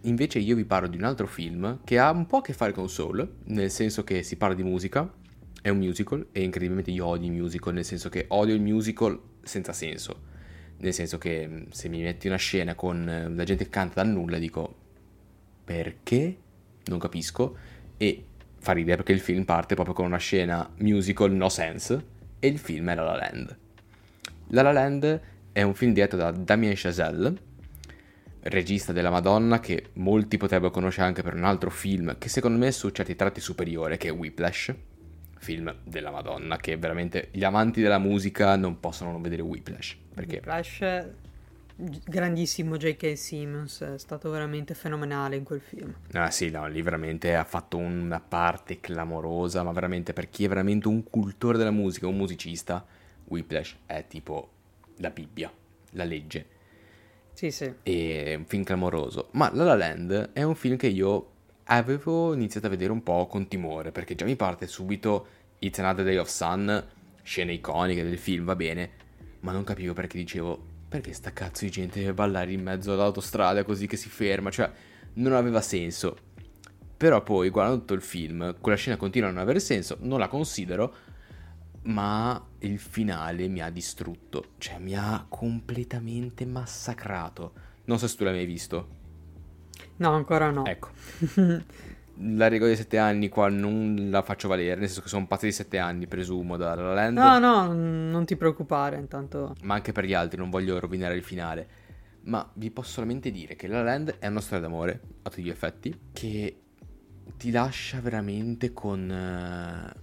Invece 0.01 0.39
io 0.39 0.55
vi 0.55 0.65
parlo 0.65 0.87
di 0.87 0.97
un 0.97 1.03
altro 1.03 1.27
film 1.27 1.79
che 1.83 1.97
ha 1.97 2.11
un 2.11 2.25
po' 2.25 2.37
a 2.37 2.41
che 2.41 2.53
fare 2.53 2.73
con 2.73 2.89
Soul, 2.89 3.27
nel 3.45 3.71
senso 3.71 4.03
che 4.03 4.21
si 4.21 4.35
parla 4.35 4.53
di 4.55 4.63
musica, 4.63 5.11
è 5.61 5.69
un 5.69 5.77
musical 5.79 6.27
e 6.31 6.43
incredibilmente 6.43 6.91
io 6.91 7.05
odio 7.05 7.27
i 7.27 7.31
musical, 7.31 7.73
nel 7.73 7.85
senso 7.85 8.09
che 8.09 8.25
odio 8.29 8.53
il 8.53 8.61
musical 8.61 9.19
senza 9.41 9.73
senso. 9.73 10.21
Nel 10.79 10.93
senso 10.93 11.17
che 11.17 11.47
mh, 11.47 11.69
se 11.71 11.87
mi 11.89 12.01
metti 12.01 12.27
una 12.27 12.35
scena 12.35 12.75
con 12.75 13.07
eh, 13.09 13.29
la 13.29 13.43
gente 13.43 13.63
che 13.63 13.69
canta 13.69 14.03
dal 14.03 14.11
nulla 14.11 14.37
dico 14.37 14.85
perché? 15.67 16.37
Non 16.85 16.97
capisco. 16.97 17.57
E 17.97 18.23
fa 18.57 18.71
ridere 18.71 18.95
perché 18.95 19.11
il 19.11 19.19
film 19.19 19.43
parte 19.43 19.75
proprio 19.75 19.93
con 19.93 20.05
una 20.05 20.17
scena 20.17 20.69
musical 20.77 21.29
no 21.33 21.49
sense 21.49 22.05
e 22.39 22.47
il 22.47 22.57
film 22.57 22.89
è 22.89 22.95
La 22.95 23.03
La 23.03 23.17
Land. 23.17 23.57
La 24.51 24.61
La 24.61 24.71
Land 24.71 25.21
è 25.51 25.61
un 25.63 25.73
film 25.73 25.91
diretto 25.91 26.15
da 26.15 26.31
Damien 26.31 26.73
Chazelle, 26.73 27.35
regista 28.43 28.93
della 28.93 29.09
Madonna 29.09 29.59
che 29.59 29.89
molti 29.93 30.37
potrebbero 30.37 30.71
conoscere 30.71 31.07
anche 31.07 31.21
per 31.21 31.33
un 31.33 31.43
altro 31.43 31.69
film 31.69 32.17
che 32.17 32.29
secondo 32.29 32.57
me 32.57 32.67
è 32.67 32.71
su 32.71 32.89
certi 32.91 33.17
tratti 33.17 33.41
superiore 33.41 33.97
che 33.97 34.07
è 34.07 34.11
Whiplash, 34.11 34.73
film 35.37 35.75
della 35.83 36.11
Madonna 36.11 36.55
che 36.55 36.77
veramente 36.77 37.27
gli 37.31 37.43
amanti 37.43 37.81
della 37.81 37.99
musica 37.99 38.55
non 38.55 38.79
possono 38.79 39.11
non 39.11 39.21
vedere 39.21 39.41
Whiplash 39.41 39.97
perché 40.13 40.39
Flash, 40.41 40.79
grandissimo 41.77 42.75
J.K. 42.75 43.15
Simmons, 43.15 43.81
è 43.81 43.99
stato 43.99 44.31
veramente 44.31 44.73
fenomenale 44.73 45.35
in 45.35 45.43
quel 45.43 45.61
film. 45.61 45.93
Ah 46.13 46.31
sì, 46.31 46.49
no, 46.49 46.67
lì 46.67 46.81
veramente 46.81 47.35
ha 47.35 47.43
fatto 47.43 47.77
una 47.77 48.19
parte 48.19 48.79
clamorosa, 48.79 49.61
ma 49.63 49.71
veramente 49.71 50.13
per 50.13 50.29
chi 50.29 50.45
è 50.45 50.47
veramente 50.47 50.87
un 50.87 51.03
cultore 51.03 51.57
della 51.57 51.71
musica, 51.71 52.07
un 52.07 52.17
musicista, 52.17 52.83
Whiplash 53.25 53.75
è 53.85 54.05
tipo 54.07 54.49
la 54.97 55.11
Bibbia, 55.11 55.51
la 55.91 56.03
legge. 56.03 56.45
Sì, 57.33 57.51
sì. 57.51 57.71
È 57.83 58.33
un 58.33 58.45
film 58.45 58.63
clamoroso. 58.63 59.27
Ma 59.33 59.51
La 59.53 59.63
La 59.63 59.75
Land 59.75 60.31
è 60.33 60.41
un 60.41 60.55
film 60.55 60.75
che 60.75 60.87
io 60.87 61.31
avevo 61.65 62.33
iniziato 62.33 62.65
a 62.65 62.69
vedere 62.69 62.91
un 62.91 63.03
po' 63.03 63.27
con 63.27 63.47
timore, 63.47 63.91
perché 63.91 64.15
già 64.15 64.25
mi 64.25 64.35
parte 64.35 64.65
subito 64.65 65.27
It's 65.59 65.77
Another 65.77 66.03
Day 66.03 66.17
of 66.17 66.29
Sun, 66.29 66.83
scene 67.21 67.53
iconiche 67.53 68.03
del 68.03 68.17
film, 68.17 68.45
va 68.45 68.55
bene, 68.55 68.89
ma 69.41 69.51
non 69.51 69.63
capivo 69.63 69.93
perché 69.93 70.17
dicevo, 70.17 70.75
perché 70.87 71.13
sta 71.13 71.33
cazzo 71.33 71.65
di 71.65 71.71
gente 71.71 71.99
deve 71.99 72.13
ballare 72.13 72.51
in 72.51 72.61
mezzo 72.61 72.93
all'autostrada 72.93 73.63
così 73.63 73.87
che 73.87 73.97
si 73.97 74.09
ferma, 74.09 74.49
cioè 74.49 74.71
non 75.13 75.33
aveva 75.33 75.61
senso. 75.61 76.17
Però 76.95 77.21
poi, 77.21 77.49
guardando 77.49 77.79
tutto 77.79 77.93
il 77.93 78.01
film, 78.01 78.55
quella 78.59 78.77
scena 78.77 78.97
continua 78.97 79.29
a 79.29 79.31
non 79.31 79.41
avere 79.41 79.59
senso, 79.59 79.97
non 80.01 80.19
la 80.19 80.27
considero, 80.27 80.95
ma 81.83 82.43
il 82.59 82.79
finale 82.79 83.47
mi 83.47 83.61
ha 83.61 83.69
distrutto, 83.69 84.53
cioè 84.57 84.79
mi 84.79 84.95
ha 84.95 85.25
completamente 85.27 86.45
massacrato. 86.45 87.53
Non 87.85 87.99
so 87.99 88.07
se 88.07 88.15
tu 88.15 88.23
l'hai 88.23 88.33
mai 88.33 88.45
visto. 88.45 88.95
No, 89.97 90.11
ancora 90.11 90.49
no. 90.49 90.65
Ecco. 90.65 90.89
la 92.19 92.47
regola 92.47 92.69
dei 92.69 92.77
sette 92.77 92.97
anni 92.97 93.29
qua 93.29 93.49
non 93.49 94.07
la 94.09 94.21
faccio 94.21 94.47
valere, 94.47 94.75
nel 94.75 94.85
senso 94.87 95.01
che 95.01 95.09
sono 95.09 95.27
passati 95.27 95.51
sette 95.51 95.77
anni, 95.77 96.07
presumo, 96.07 96.57
da 96.57 96.75
La 96.75 96.93
Land. 96.93 97.17
No, 97.17 97.39
no, 97.39 97.73
non 97.73 98.25
ti 98.25 98.35
preoccupare, 98.35 98.97
intanto... 98.97 99.55
Ma 99.61 99.75
anche 99.75 99.91
per 99.91 100.05
gli 100.05 100.13
altri, 100.13 100.37
non 100.37 100.49
voglio 100.49 100.79
rovinare 100.79 101.15
il 101.15 101.23
finale. 101.23 101.67
Ma 102.23 102.49
vi 102.55 102.71
posso 102.71 102.91
solamente 102.93 103.31
dire 103.31 103.55
che 103.55 103.67
La 103.67 103.83
Land 103.83 104.17
è 104.19 104.27
una 104.27 104.41
storia 104.41 104.67
d'amore, 104.67 105.01
a 105.23 105.29
tutti 105.29 105.43
gli 105.43 105.49
effetti, 105.49 105.97
che 106.11 106.61
ti 107.37 107.51
lascia 107.51 107.99
veramente 107.99 108.73
con 108.73 109.93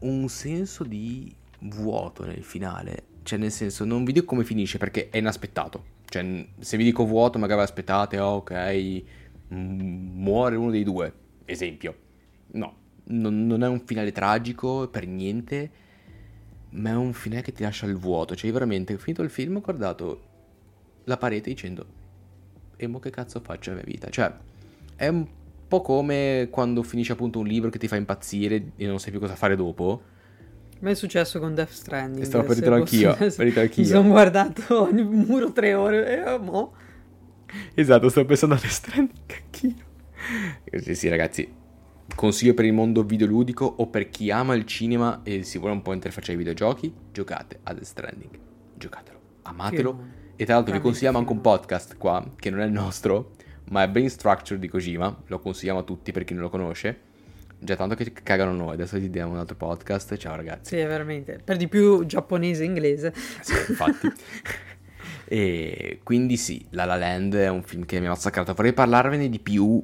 uh, 0.00 0.06
un 0.06 0.28
senso 0.28 0.84
di 0.84 1.34
vuoto 1.60 2.24
nel 2.24 2.42
finale. 2.42 3.04
Cioè, 3.22 3.38
nel 3.38 3.52
senso, 3.52 3.84
non 3.84 4.04
vi 4.04 4.12
dico 4.12 4.26
come 4.26 4.44
finisce 4.44 4.78
perché 4.78 5.08
è 5.10 5.18
inaspettato. 5.18 5.84
Cioè, 6.04 6.46
se 6.58 6.76
vi 6.76 6.84
dico 6.84 7.06
vuoto, 7.06 7.38
magari 7.38 7.62
aspettate, 7.62 8.18
oh, 8.18 8.36
ok, 8.36 9.02
muore 9.48 10.56
uno 10.56 10.70
dei 10.70 10.84
due, 10.84 11.12
esempio. 11.44 11.96
No, 12.52 12.76
non, 13.04 13.46
non, 13.46 13.62
è 13.62 13.68
un 13.68 13.80
finale 13.84 14.12
tragico 14.12 14.88
per 14.88 15.06
niente, 15.06 15.70
ma 16.70 16.90
è 16.90 16.94
un 16.94 17.12
finale 17.12 17.42
che 17.42 17.52
ti 17.52 17.62
lascia 17.62 17.86
il 17.86 17.96
vuoto. 17.96 18.34
Cioè, 18.34 18.50
veramente, 18.52 18.96
finito 18.98 19.22
il 19.22 19.30
film, 19.30 19.56
ho 19.56 19.60
guardato 19.60 20.30
la 21.04 21.16
parete 21.16 21.50
dicendo, 21.50 21.86
e 22.76 22.86
mo 22.86 22.98
che 22.98 23.10
cazzo 23.10 23.40
faccio 23.40 23.70
nella 23.70 23.82
mia 23.84 23.92
vita? 23.92 24.08
Cioè, 24.10 24.32
è 24.96 25.08
un 25.08 25.26
po' 25.68 25.80
come 25.80 26.48
quando 26.50 26.82
finisci 26.82 27.12
appunto 27.12 27.38
un 27.38 27.46
libro 27.46 27.70
che 27.70 27.78
ti 27.78 27.88
fa 27.88 27.96
impazzire 27.96 28.72
e 28.76 28.86
non 28.86 28.98
sai 28.98 29.10
più 29.10 29.20
cosa 29.20 29.34
fare 29.34 29.56
dopo. 29.56 30.02
Mi 30.80 30.90
è 30.90 30.94
successo 30.94 31.38
con 31.38 31.54
Death 31.54 31.70
Stranding. 31.70 32.24
Stavo 32.24 32.44
per 32.48 32.56
dirlo 32.56 32.74
anch'io. 32.74 33.16
Anch'io. 33.16 33.70
Mi 33.76 33.84
sono 33.84 34.08
guardato 34.08 34.88
il 34.88 35.04
muro 35.06 35.52
tre 35.52 35.74
ore 35.74 36.16
e 36.16 36.28
oh, 36.28 36.38
mo. 36.40 36.72
Esatto, 37.74 38.08
stavo 38.08 38.26
pensando 38.26 38.54
a 38.56 38.58
Death 38.58 38.70
Stranding 38.70 39.18
anch'io. 39.44 39.90
Sì, 40.80 40.94
sì, 40.94 41.08
ragazzi. 41.08 41.60
Consiglio 42.14 42.54
per 42.54 42.64
il 42.64 42.72
mondo 42.72 43.04
videoludico 43.04 43.64
o 43.64 43.86
per 43.88 44.08
chi 44.08 44.30
ama 44.30 44.54
il 44.54 44.66
cinema 44.66 45.22
e 45.22 45.42
si 45.44 45.58
vuole 45.58 45.74
un 45.74 45.82
po' 45.82 45.92
interfacciare 45.92 46.32
ai 46.32 46.38
videogiochi, 46.38 46.92
giocate 47.10 47.60
a 47.62 47.72
Death 47.72 47.84
Stranding. 47.84 48.38
Giocatelo, 48.74 49.20
amatelo. 49.42 49.96
Che... 49.96 50.42
E 50.42 50.44
tra 50.44 50.54
l'altro 50.54 50.74
vi 50.74 50.80
consigliamo 50.80 51.18
anche 51.18 51.32
un 51.32 51.40
podcast 51.40 51.96
qua, 51.96 52.24
che 52.36 52.50
non 52.50 52.60
è 52.60 52.64
il 52.64 52.72
nostro, 52.72 53.32
ma 53.70 53.82
è 53.82 53.88
Brain 53.88 54.10
Structure 54.10 54.58
di 54.58 54.68
Kojima, 54.68 55.22
lo 55.26 55.38
consigliamo 55.38 55.80
a 55.80 55.82
tutti 55.82 56.12
per 56.12 56.24
chi 56.24 56.34
non 56.34 56.42
lo 56.42 56.50
conosce. 56.50 57.10
Già 57.58 57.76
tanto 57.76 57.94
che 57.94 58.12
cagano 58.12 58.52
noi, 58.52 58.72
adesso 58.72 58.98
ti 58.98 59.08
diamo 59.08 59.32
un 59.32 59.38
altro 59.38 59.54
podcast, 59.54 60.16
ciao 60.16 60.34
ragazzi. 60.34 60.76
Sì, 60.76 60.82
veramente, 60.84 61.40
per 61.42 61.56
di 61.56 61.68
più 61.68 62.04
giapponese 62.04 62.64
e 62.64 62.66
inglese. 62.66 63.14
Sì, 63.40 63.54
infatti. 63.68 64.12
e 65.26 66.00
quindi 66.02 66.36
sì, 66.36 66.66
La 66.70 66.84
La 66.84 66.96
Land 66.96 67.36
è 67.36 67.48
un 67.48 67.62
film 67.62 67.84
che 67.86 68.00
mi 68.00 68.06
ha 68.06 68.10
massacrato, 68.10 68.52
vorrei 68.52 68.72
parlarvene 68.72 69.28
di 69.28 69.38
più, 69.38 69.80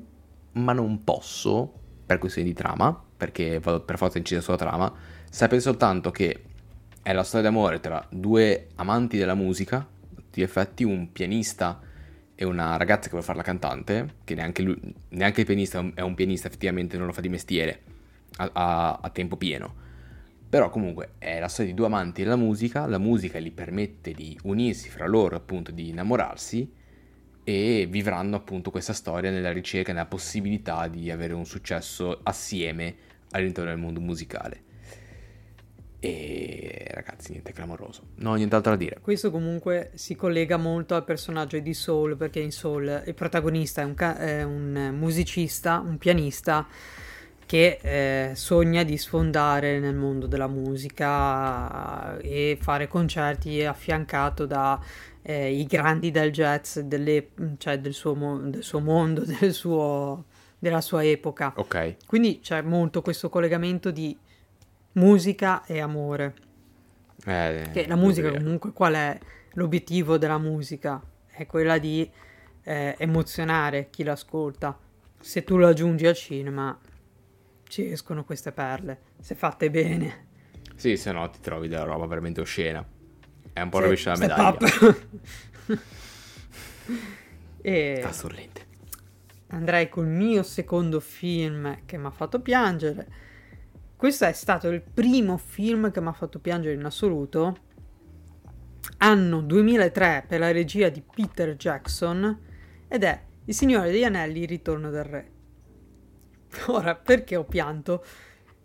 ma 0.52 0.72
non 0.72 1.04
posso, 1.04 1.72
per 2.04 2.18
questioni 2.18 2.48
di 2.48 2.54
trama, 2.54 3.04
perché 3.16 3.58
vado 3.58 3.80
per 3.80 3.96
forza 3.96 4.18
incisa 4.18 4.40
sulla 4.40 4.56
trama. 4.56 4.92
Sapete 5.28 5.60
soltanto 5.60 6.10
che 6.10 6.42
è 7.02 7.12
la 7.12 7.22
storia 7.22 7.50
d'amore 7.50 7.80
tra 7.80 8.04
due 8.10 8.68
amanti 8.76 9.18
della 9.18 9.34
musica, 9.34 9.86
di 10.30 10.42
effetti 10.42 10.84
un 10.84 11.10
pianista 11.12 11.80
e 12.34 12.44
una 12.44 12.76
ragazza 12.76 13.04
che 13.04 13.10
vuole 13.10 13.24
fare 13.24 13.38
la 13.38 13.44
cantante, 13.44 14.14
che 14.24 14.34
neanche, 14.34 14.62
lui, 14.62 14.80
neanche 15.10 15.40
il 15.40 15.46
pianista 15.46 15.84
è 15.94 16.00
un 16.00 16.14
pianista, 16.14 16.48
effettivamente 16.48 16.96
non 16.96 17.06
lo 17.06 17.12
fa 17.12 17.20
di 17.20 17.28
mestiere 17.28 17.82
a, 18.36 18.50
a, 18.52 18.98
a 19.02 19.10
tempo 19.10 19.36
pieno. 19.36 19.86
Però 20.48 20.70
comunque 20.70 21.14
è 21.18 21.38
la 21.40 21.48
storia 21.48 21.72
di 21.72 21.76
due 21.76 21.86
amanti 21.86 22.22
della 22.22 22.36
musica, 22.36 22.86
la 22.86 22.98
musica 22.98 23.38
gli 23.38 23.52
permette 23.52 24.12
di 24.12 24.38
unirsi 24.44 24.88
fra 24.88 25.06
loro, 25.06 25.36
appunto 25.36 25.70
di 25.72 25.88
innamorarsi 25.88 26.72
e 27.48 27.86
vivranno 27.88 28.36
appunto 28.36 28.70
questa 28.70 28.92
storia 28.92 29.30
nella 29.30 29.52
ricerca, 29.52 29.90
nella 29.94 30.04
possibilità 30.04 30.86
di 30.86 31.10
avere 31.10 31.32
un 31.32 31.46
successo 31.46 32.20
assieme 32.22 32.94
all'interno 33.30 33.70
del 33.70 33.78
mondo 33.78 34.00
musicale. 34.00 34.64
E 35.98 36.88
ragazzi, 36.90 37.30
niente 37.30 37.54
clamoroso. 37.54 38.08
No, 38.16 38.34
nient'altro 38.34 38.72
da 38.72 38.76
dire. 38.76 38.98
Questo 39.00 39.30
comunque 39.30 39.92
si 39.94 40.14
collega 40.14 40.58
molto 40.58 40.94
al 40.94 41.04
personaggio 41.04 41.58
di 41.58 41.72
Soul, 41.72 42.18
perché 42.18 42.40
in 42.40 42.52
Soul 42.52 43.04
il 43.06 43.14
protagonista 43.14 43.80
è 43.80 43.84
un, 43.84 43.94
ca- 43.94 44.18
è 44.18 44.42
un 44.42 44.94
musicista, 44.94 45.82
un 45.82 45.96
pianista 45.96 46.66
che 47.46 47.78
eh, 47.80 48.34
sogna 48.34 48.82
di 48.82 48.98
sfondare 48.98 49.78
nel 49.80 49.94
mondo 49.94 50.26
della 50.26 50.48
musica 50.48 52.18
e 52.18 52.58
fare 52.60 52.88
concerti 52.88 53.64
affiancato 53.64 54.44
dai 54.44 54.78
eh, 55.28 55.66
grandi 55.68 56.10
del 56.10 56.32
jazz, 56.32 56.78
delle, 56.78 57.28
cioè 57.58 57.78
del 57.78 57.92
suo, 57.92 58.14
mo- 58.14 58.38
del 58.38 58.62
suo 58.62 58.80
mondo, 58.80 59.24
del 59.28 59.52
suo, 59.52 60.24
della 60.58 60.80
sua 60.80 61.04
epoca. 61.04 61.52
Ok. 61.54 61.96
Quindi 62.06 62.40
c'è 62.40 62.62
molto 62.62 63.02
questo 63.02 63.28
collegamento 63.28 63.90
di 63.90 64.16
musica 64.92 65.66
e 65.66 65.80
amore. 65.80 66.34
Eh, 67.26 67.68
che 67.72 67.86
la 67.86 67.96
musica 67.96 68.32
comunque 68.32 68.72
qual 68.72 68.94
è 68.94 69.18
l'obiettivo 69.52 70.16
della 70.16 70.38
musica? 70.38 70.98
È 71.26 71.44
quella 71.44 71.76
di 71.76 72.10
eh, 72.62 72.94
emozionare 72.96 73.90
chi 73.90 74.04
l'ascolta. 74.04 74.78
Se 75.20 75.44
tu 75.44 75.58
lo 75.58 75.66
aggiungi 75.66 76.06
al 76.06 76.14
cinema 76.14 76.78
ci 77.64 77.90
escono 77.90 78.24
queste 78.24 78.52
perle, 78.52 78.98
se 79.20 79.34
fatte 79.34 79.68
bene. 79.70 80.26
Sì, 80.74 80.96
se 80.96 81.12
no 81.12 81.28
ti 81.28 81.40
trovi 81.42 81.68
della 81.68 81.84
roba 81.84 82.06
veramente 82.06 82.40
oscena. 82.40 82.82
È 83.58 83.62
un 83.62 83.68
po' 83.68 83.78
sì, 83.78 83.82
rovesciata 83.84 84.26
la 84.26 84.56
medaglia. 84.56 84.96
e... 87.60 87.98
Fa 88.02 88.12
sorrente. 88.12 88.66
Andrei 89.48 89.88
col 89.88 90.06
mio 90.06 90.42
secondo 90.42 91.00
film 91.00 91.84
che 91.86 91.96
mi 91.96 92.06
ha 92.06 92.10
fatto 92.10 92.40
piangere 92.40 93.26
questo 93.98 94.26
è 94.26 94.32
stato 94.32 94.68
il 94.68 94.80
primo 94.80 95.36
film 95.38 95.90
che 95.90 96.00
mi 96.00 96.06
ha 96.06 96.12
fatto 96.12 96.38
piangere 96.38 96.76
in 96.76 96.84
assoluto. 96.84 97.56
Anno 98.98 99.40
2003 99.40 100.26
per 100.28 100.38
la 100.38 100.52
regia 100.52 100.88
di 100.88 101.02
Peter 101.02 101.56
Jackson 101.56 102.38
ed 102.86 103.02
è 103.02 103.20
Il 103.46 103.54
Signore 103.54 103.90
degli 103.90 104.04
Anelli, 104.04 104.46
Ritorno 104.46 104.90
del 104.90 105.02
Re. 105.02 105.30
Ora, 106.68 106.94
perché 106.94 107.34
ho 107.34 107.42
pianto? 107.42 108.04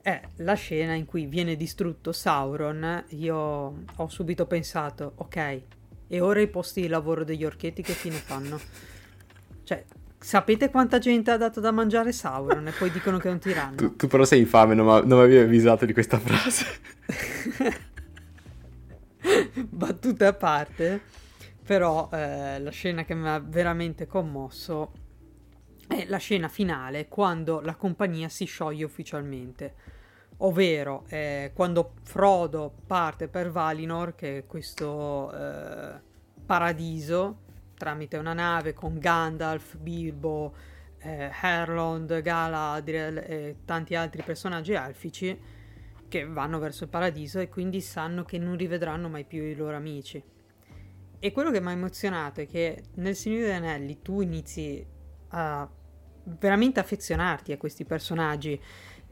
È 0.04 0.22
la 0.40 0.54
scena 0.56 0.96
in 0.96 1.06
cui 1.06 1.28
viene 1.28 1.56
distrutto 1.56 2.12
Sauron. 2.12 3.06
Io 3.12 3.38
ho 3.96 4.08
subito 4.10 4.46
pensato, 4.46 5.14
ok, 5.16 5.62
e 6.10 6.20
ora 6.20 6.42
i 6.42 6.50
posti 6.50 6.82
di 6.82 6.90
lavoro 6.90 7.24
degli 7.24 7.46
orchetti 7.46 7.82
che 7.82 7.94
fine 7.94 8.18
fanno? 8.18 8.60
Cioè, 9.64 9.86
Sapete 10.20 10.70
quanta 10.70 11.00
gente 11.00 11.32
ha 11.32 11.38
dato 11.38 11.60
da 11.60 11.72
mangiare 11.72 12.14
Sauron 12.14 12.68
e 12.68 12.72
poi 12.72 12.90
dicono 12.92 13.18
che 13.18 13.28
è 13.28 13.32
un 13.32 13.40
tiranno? 13.40 13.76
Tu, 13.76 13.96
tu 13.98 14.08
però 14.08 14.24
sei 14.24 14.40
infame, 14.40 14.74
non, 14.74 14.86
non 15.06 15.20
mi 15.20 15.24
avevi 15.26 15.40
avvisato 15.40 15.86
di 15.86 15.92
questa 15.92 16.18
frase. 16.18 16.66
Battute 19.68 20.26
a 20.26 20.34
parte, 20.34 21.02
però 21.66 22.10
eh, 22.12 22.58
la 22.60 22.72
scena 22.72 23.04
che 23.04 23.14
mi 23.14 23.28
ha 23.28 23.40
veramente 23.40 24.08
commosso 24.08 24.92
è 25.88 26.06
la 26.08 26.18
scena 26.18 26.48
finale 26.48 27.08
quando 27.08 27.60
la 27.62 27.76
compagnia 27.76 28.30
si 28.30 28.46
scioglie 28.46 28.84
ufficialmente. 28.84 29.76
Ovvero 30.38 31.06
eh, 31.10 31.52
quando 31.54 31.94
Frodo 32.04 32.74
parte 32.86 33.28
per 33.28 33.52
Valinor, 33.52 34.16
che 34.16 34.40
è 34.40 34.46
questo 34.46 35.32
eh, 35.32 36.00
paradiso 36.46 37.42
tramite 37.76 38.18
una 38.18 38.34
nave 38.34 38.74
con 38.74 38.98
Gandalf, 38.98 39.78
Bilbo, 39.78 40.54
eh, 41.00 41.30
Herlond, 41.42 42.22
Galadriel 42.22 43.18
e 43.18 43.56
tanti 43.66 43.96
altri 43.96 44.24
personaggi 44.24 44.74
elfici 44.74 45.38
che 46.08 46.26
vanno 46.26 46.60
verso 46.60 46.84
il 46.84 46.90
paradiso 46.90 47.40
e 47.40 47.50
quindi 47.50 47.82
sanno 47.82 48.24
che 48.24 48.38
non 48.38 48.56
rivedranno 48.56 49.10
mai 49.10 49.26
più 49.26 49.44
i 49.44 49.56
loro 49.56 49.76
amici. 49.76 50.24
E 51.20 51.32
quello 51.32 51.52
che 51.52 51.60
mi 51.60 51.68
ha 51.68 51.72
emozionato 51.72 52.42
è 52.42 52.48
che 52.48 52.84
nel 52.96 53.16
Signore 53.16 53.44
degli 53.44 53.56
Anelli 53.56 54.02
tu 54.02 54.22
inizi 54.22 54.86
a 55.34 55.68
veramente 56.24 56.80
affezionarti 56.80 57.52
a 57.52 57.58
questi 57.58 57.86
personaggi 57.86 58.60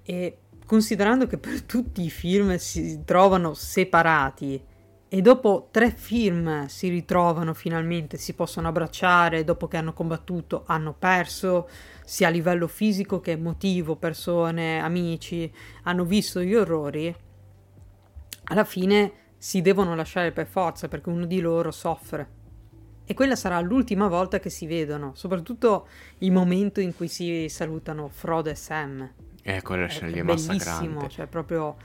e 0.04 0.38
considerando 0.66 1.28
che 1.28 1.38
per 1.38 1.63
tutti 1.63 2.04
i 2.04 2.10
film 2.10 2.56
si 2.56 3.04
trovano 3.04 3.54
separati 3.54 4.63
e 5.13 5.22
dopo 5.22 5.68
tre 5.72 5.92
film 5.92 6.68
si 6.68 6.88
ritrovano 6.88 7.54
finalmente, 7.54 8.16
si 8.16 8.34
possono 8.34 8.70
abbracciare 8.70 9.44
dopo 9.44 9.68
che 9.68 9.75
hanno 9.75 9.92
combattuto, 9.92 10.63
hanno 10.68 10.94
perso 10.94 11.68
sia 12.06 12.30
a 12.30 12.32
livello 12.32 12.68
fisico 12.68 13.20
che 13.20 13.32
emotivo, 13.32 13.98
persone, 13.98 14.80
amici, 14.80 15.51
hanno 15.84 16.06
visto 16.06 16.42
gli 16.42 16.56
orrori, 16.56 17.13
alla 18.46 18.63
fine 18.63 19.12
si 19.38 19.62
devono 19.62 19.96
lasciare 19.96 20.32
per 20.32 20.48
forza 20.48 20.88
perché 20.88 21.10
uno 21.10 21.25
di 21.25 21.42
loro 21.42 21.72
soffre. 21.72 22.40
E 23.12 23.13
quella 23.13 23.36
sarà 23.36 23.60
l'ultima 23.60 24.08
volta 24.08 24.39
che 24.39 24.50
si 24.50 24.65
vedono, 24.65 25.12
soprattutto 25.15 25.86
il 26.20 26.32
momento 26.32 26.80
in 26.80 26.96
cui 26.96 27.10
si 27.10 27.50
salutano 27.50 28.08
Frodo 28.08 28.50
e 28.50 28.56
Sam. 28.56 29.12
Ecco, 29.44 29.75
la 29.75 29.88
scena 29.88 30.08
lì 30.08 30.20
è 30.20 30.24
bellissimo, 30.24 30.53
massacrante. 30.53 31.10
cioè 31.10 31.27
proprio 31.27 31.75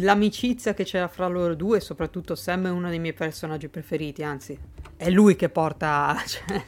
l'amicizia 0.00 0.74
che 0.74 0.84
c'era 0.84 1.08
fra 1.08 1.28
loro 1.28 1.54
due, 1.54 1.80
soprattutto 1.80 2.34
Sam 2.34 2.66
è 2.66 2.70
uno 2.70 2.90
dei 2.90 2.98
miei 2.98 3.14
personaggi 3.14 3.68
preferiti, 3.68 4.22
anzi 4.22 4.58
è 4.96 5.08
lui 5.08 5.34
che 5.34 5.48
porta... 5.48 6.14
Cioè, 6.26 6.62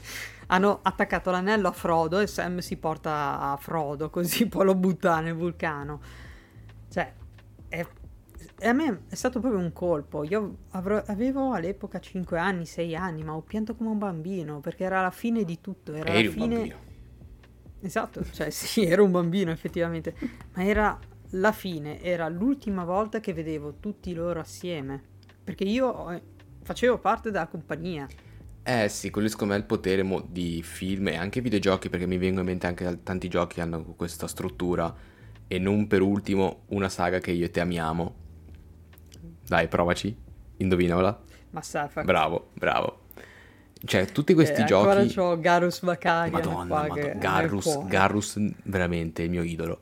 hanno 0.47 0.79
attaccato 0.81 1.31
l'anello 1.31 1.69
a 1.69 1.73
Frodo 1.73 2.19
e 2.19 2.27
Sam 2.27 2.61
si 2.61 2.79
porta 2.79 3.41
a 3.41 3.59
Frodo, 3.59 4.09
così 4.09 4.47
poi 4.49 4.65
lo 4.65 4.75
butta 4.75 5.21
nel 5.21 5.35
vulcano. 5.35 6.01
Cioè, 6.91 7.13
è, 7.69 7.79
e 7.81 7.87
a 8.63 8.73
me 8.73 9.03
è 9.09 9.15
stato 9.15 9.41
proprio 9.41 9.61
un 9.61 9.73
colpo. 9.73 10.25
Io 10.25 10.59
avrò, 10.71 11.03
avevo 11.07 11.53
all'epoca 11.53 12.01
5 12.01 12.39
anni, 12.39 12.67
6 12.67 12.95
anni, 12.97 13.23
ma 13.25 13.35
ho 13.35 13.43
pianto 13.43 13.75
come 13.75 13.91
un 13.91 13.99
bambino 13.99 14.61
perché 14.61 14.85
era 14.85 15.03
la 15.03 15.11
fine 15.11 15.45
di 15.45 15.61
tutto. 15.61 15.93
Era 15.95 16.15
Eri 16.15 16.15
la 16.15 16.25
un 16.29 16.35
fine... 16.35 16.37
bambino. 16.37 16.79
Esatto, 17.83 18.23
cioè 18.33 18.51
sì, 18.51 18.85
ero 18.85 19.05
un 19.05 19.11
bambino 19.11 19.51
effettivamente, 19.51 20.15
ma 20.55 20.65
era 20.65 20.99
la 21.35 21.53
fine, 21.53 22.03
era 22.03 22.29
l'ultima 22.29 22.85
volta 22.85 23.21
che 23.21 23.33
vedevo 23.33 23.77
tutti 23.81 24.13
loro 24.15 24.41
assieme, 24.41 25.03
perché 25.43 25.65
io 25.65 26.11
eh, 26.11 26.23
facevo 26.63 26.99
parte 26.99 27.31
della 27.31 27.47
compagnia. 27.49 28.11
Eh 28.63 28.89
sì, 28.89 29.11
quello 29.11 29.27
secondo 29.29 29.55
me 29.55 29.59
è 29.59 29.63
il 29.63 29.67
potere 29.67 30.03
mo- 30.03 30.21
di 30.29 30.63
film 30.63 31.09
e 31.09 31.17
anche 31.17 31.41
videogiochi, 31.41 31.89
perché 31.89 32.07
mi 32.07 32.19
vengono 32.19 32.41
in 32.43 32.47
mente 32.47 32.67
anche 32.67 33.03
tanti 33.03 33.29
giochi 33.29 33.55
che 33.57 33.61
hanno 33.63 33.83
questa 33.97 34.27
struttura. 34.29 34.95
E 35.49 35.59
non 35.59 35.87
per 35.89 36.03
ultimo 36.03 36.63
una 36.69 36.89
saga 36.89 37.19
che 37.19 37.33
io 37.33 37.47
e 37.47 37.51
te 37.51 37.61
amiamo. 37.61 38.15
Dai, 39.51 39.67
provaci. 39.67 40.17
Indovinala. 40.59 41.21
Mass 41.51 41.75
Effect. 41.75 42.07
Bravo, 42.07 42.51
bravo. 42.55 43.01
Cioè, 43.85 44.05
tutti 44.07 44.33
questi 44.33 44.61
Eh, 44.61 44.65
giochi... 44.65 44.87
Ancora 44.89 45.07
c'ho 45.13 45.41
Garus 45.41 45.81
Vakarian 45.81 46.31
Madonna, 46.31 46.87
Madonna, 46.87 47.59
cuore. 47.59 47.89
Garrus 47.89 48.39
veramente 48.63 49.23
il 49.25 49.31
mio 49.31 49.43
idolo. 49.43 49.81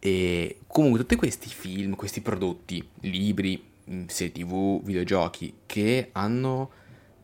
E 0.00 0.58
comunque 0.66 0.98
tutti 0.98 1.14
questi 1.14 1.48
film, 1.48 1.94
questi 1.94 2.22
prodotti, 2.22 2.84
libri, 3.02 3.62
mh, 3.84 4.06
serie 4.06 4.32
tv, 4.32 4.82
videogiochi 4.82 5.58
che 5.64 6.08
hanno, 6.10 6.70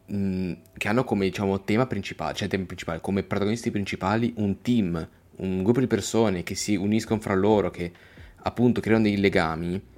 mh, 0.07 0.53
che 0.79 0.87
hanno 0.87 1.03
come 1.03 1.25
diciamo 1.25 1.61
tema 1.63 1.87
principale, 1.87 2.35
cioè 2.35 2.47
tema 2.47 2.67
principale, 2.67 3.01
come 3.01 3.25
protagonisti 3.25 3.73
principali 3.73 4.33
un 4.37 4.63
team, 4.63 5.09
un 5.39 5.63
gruppo 5.65 5.81
di 5.81 5.89
persone 5.89 6.45
che 6.45 6.55
si 6.55 6.77
uniscono 6.77 7.19
fra 7.21 7.35
loro, 7.35 7.69
che 7.71 7.91
appunto 8.43 8.81
creano 8.81 9.03
dei 9.03 9.17
legami. 9.19 9.89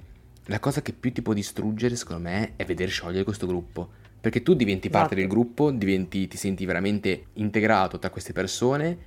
La 0.47 0.59
cosa 0.59 0.81
che 0.81 0.93
più 0.93 1.11
ti 1.11 1.21
può 1.21 1.33
distruggere, 1.33 1.95
secondo 1.95 2.29
me, 2.29 2.53
è 2.55 2.65
vedere 2.65 2.91
sciogliere 2.91 3.23
questo 3.23 3.47
gruppo. 3.47 3.89
Perché 4.19 4.41
tu 4.41 4.53
diventi 4.53 4.89
parte 4.89 5.15
Esatto. 5.15 5.21
del 5.21 5.29
gruppo, 5.29 5.71
diventi, 5.71 6.27
ti 6.27 6.37
senti 6.37 6.65
veramente 6.65 7.25
integrato 7.33 7.99
tra 7.99 8.09
queste 8.09 8.31
persone, 8.31 8.97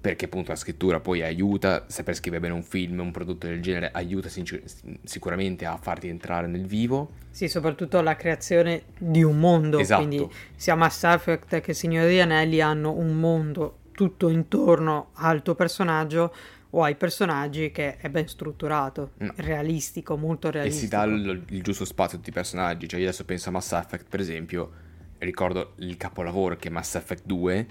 perché 0.00 0.26
appunto 0.26 0.50
la 0.50 0.56
scrittura 0.56 1.00
poi 1.00 1.22
aiuta, 1.22 1.86
saper 1.88 2.14
scrivere 2.14 2.42
bene 2.42 2.54
un 2.54 2.62
film, 2.62 3.00
un 3.00 3.10
prodotto 3.10 3.46
del 3.46 3.60
genere, 3.62 3.90
aiuta 3.92 4.28
sincer- 4.28 4.62
sicuramente 5.02 5.64
a 5.64 5.76
farti 5.76 6.08
entrare 6.08 6.46
nel 6.46 6.66
vivo. 6.66 7.12
Sì, 7.30 7.48
soprattutto 7.48 8.00
la 8.00 8.14
creazione 8.14 8.82
di 8.98 9.22
un 9.22 9.38
mondo. 9.38 9.78
Esatto. 9.78 10.06
Quindi 10.06 10.28
sia 10.54 10.74
Mass 10.74 11.02
Effect 11.04 11.60
che 11.60 11.72
Signore 11.72 12.06
degli 12.06 12.20
Anelli 12.20 12.60
hanno 12.60 12.92
un 12.92 13.18
mondo 13.18 13.78
tutto 13.92 14.28
intorno 14.28 15.10
al 15.14 15.42
tuo 15.42 15.54
personaggio 15.54 16.34
o 16.76 16.82
ai 16.82 16.96
personaggi 16.96 17.70
che 17.70 17.96
è 17.98 18.08
ben 18.10 18.26
strutturato, 18.26 19.12
No. 19.18 19.32
realistico, 19.36 20.16
molto 20.16 20.48
E 20.48 20.52
realistico. 20.52 20.84
si 20.84 20.88
dà 20.90 21.02
il, 21.04 21.44
il 21.50 21.62
giusto 21.62 21.84
spazio 21.84 22.16
a 22.16 22.18
tutti 22.18 22.30
i 22.30 22.32
personaggi. 22.32 22.88
Cioè, 22.88 22.98
io 23.00 23.06
adesso 23.06 23.24
penso 23.24 23.48
a 23.48 23.52
Mass 23.52 23.72
Effect, 23.72 24.06
per 24.08 24.20
esempio, 24.20 24.70
ricordo 25.18 25.74
il 25.78 25.96
capolavoro 25.96 26.56
che 26.56 26.68
è 26.68 26.70
Mass 26.72 26.96
Effect 26.96 27.22
2. 27.26 27.66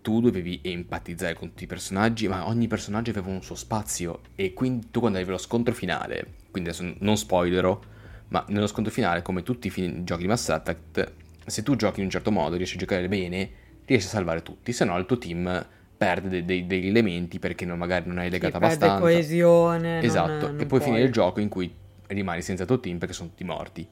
Tu 0.00 0.20
dovevi 0.20 0.60
empatizzare 0.64 1.34
con 1.34 1.48
tutti 1.50 1.64
i 1.64 1.68
personaggi, 1.68 2.26
ma 2.28 2.48
ogni 2.48 2.66
personaggio 2.66 3.10
aveva 3.10 3.28
un 3.28 3.42
suo 3.42 3.54
spazio. 3.54 4.20
E 4.34 4.52
quindi 4.54 4.90
tu 4.90 4.98
quando 4.98 5.18
arrivi 5.18 5.32
allo 5.32 5.40
scontro 5.42 5.72
finale, 5.74 6.34
quindi 6.50 6.70
adesso 6.70 6.92
non 7.00 7.16
spoilerò, 7.16 7.78
ma 8.28 8.44
nello 8.48 8.66
scontro 8.66 8.92
finale, 8.92 9.22
come 9.22 9.42
tutti 9.42 9.66
i 9.68 9.70
fin- 9.70 10.04
giochi 10.04 10.22
di 10.22 10.28
Mass 10.28 10.48
Effect, 10.48 11.12
se 11.44 11.62
tu 11.62 11.76
giochi 11.76 11.98
in 12.00 12.06
un 12.06 12.10
certo 12.10 12.32
modo, 12.32 12.56
riesci 12.56 12.76
a 12.76 12.78
giocare 12.78 13.06
bene, 13.06 13.50
riesci 13.84 14.06
a 14.06 14.10
salvare 14.10 14.42
tutti, 14.42 14.72
se 14.72 14.84
no 14.84 14.96
il 14.98 15.06
tuo 15.06 15.18
team 15.18 15.66
perde 16.04 16.28
de- 16.28 16.44
dei- 16.44 16.66
degli 16.66 16.88
elementi 16.88 17.38
perché 17.38 17.64
non- 17.64 17.78
magari 17.78 18.08
non 18.08 18.18
hai 18.18 18.26
Sì, 18.26 18.30
legato 18.32 18.58
perde 18.58 18.66
abbastanza. 18.66 19.00
coesione. 19.00 19.94
non- 19.96 20.04
Esatto, 20.04 20.46
non 20.48 20.60
e 20.60 20.66
poi 20.66 20.80
finire 20.80 21.02
il 21.04 21.12
gioco 21.12 21.40
in 21.40 21.48
cui 21.48 21.72
rimani 22.08 22.42
senza 22.42 22.62
il 22.62 22.68
tuo 22.68 22.80
team 22.80 22.98
perché 22.98 23.14
sono 23.14 23.28
tutti 23.28 23.44
morti. 23.44 23.86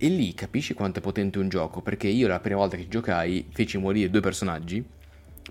E 0.00 0.08
lì 0.08 0.32
capisci 0.34 0.74
quanto 0.74 0.98
è 1.00 1.02
potente 1.02 1.38
un 1.38 1.48
gioco, 1.48 1.80
perché 1.82 2.06
io 2.08 2.28
la 2.28 2.38
prima 2.40 2.58
volta 2.58 2.76
che 2.76 2.86
giocai 2.88 3.48
feci 3.50 3.78
morire 3.78 4.10
due 4.10 4.20
personaggi, 4.20 4.84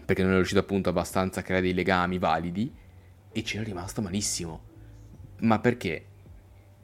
perché 0.05 0.21
non 0.21 0.29
ero 0.29 0.37
riuscito 0.39 0.61
appunto 0.61 0.89
abbastanza 0.89 1.39
a 1.41 1.43
creare 1.43 1.63
dei 1.63 1.73
legami 1.73 2.17
validi, 2.17 2.71
e 3.31 3.41
c'ero 3.41 3.63
rimasto 3.65 4.01
malissimo. 4.01 4.61
Ma 5.39 5.59
perché? 5.59 6.05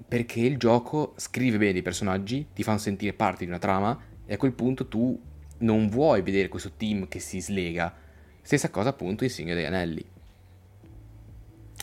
Perché 0.05 0.41
il 0.41 0.57
gioco 0.57 1.13
scrive 1.15 1.57
bene 1.57 1.73
dei 1.73 1.81
personaggi, 1.81 2.47
ti 2.53 2.63
fanno 2.63 2.79
sentire 2.79 3.13
parte 3.13 3.45
di 3.45 3.49
una 3.49 3.59
trama, 3.59 3.97
e 4.25 4.33
a 4.33 4.37
quel 4.37 4.51
punto 4.51 4.87
tu 4.87 5.17
non 5.59 5.87
vuoi 5.89 6.21
vedere 6.21 6.49
questo 6.49 6.73
team 6.75 7.07
che 7.07 7.19
si 7.19 7.39
slega. 7.39 7.95
Stessa 8.43 8.69
cosa 8.69 8.89
appunto 8.89 9.23
in 9.23 9.31
Signore 9.31 9.55
degli 9.55 9.65
Anelli. 9.65 10.05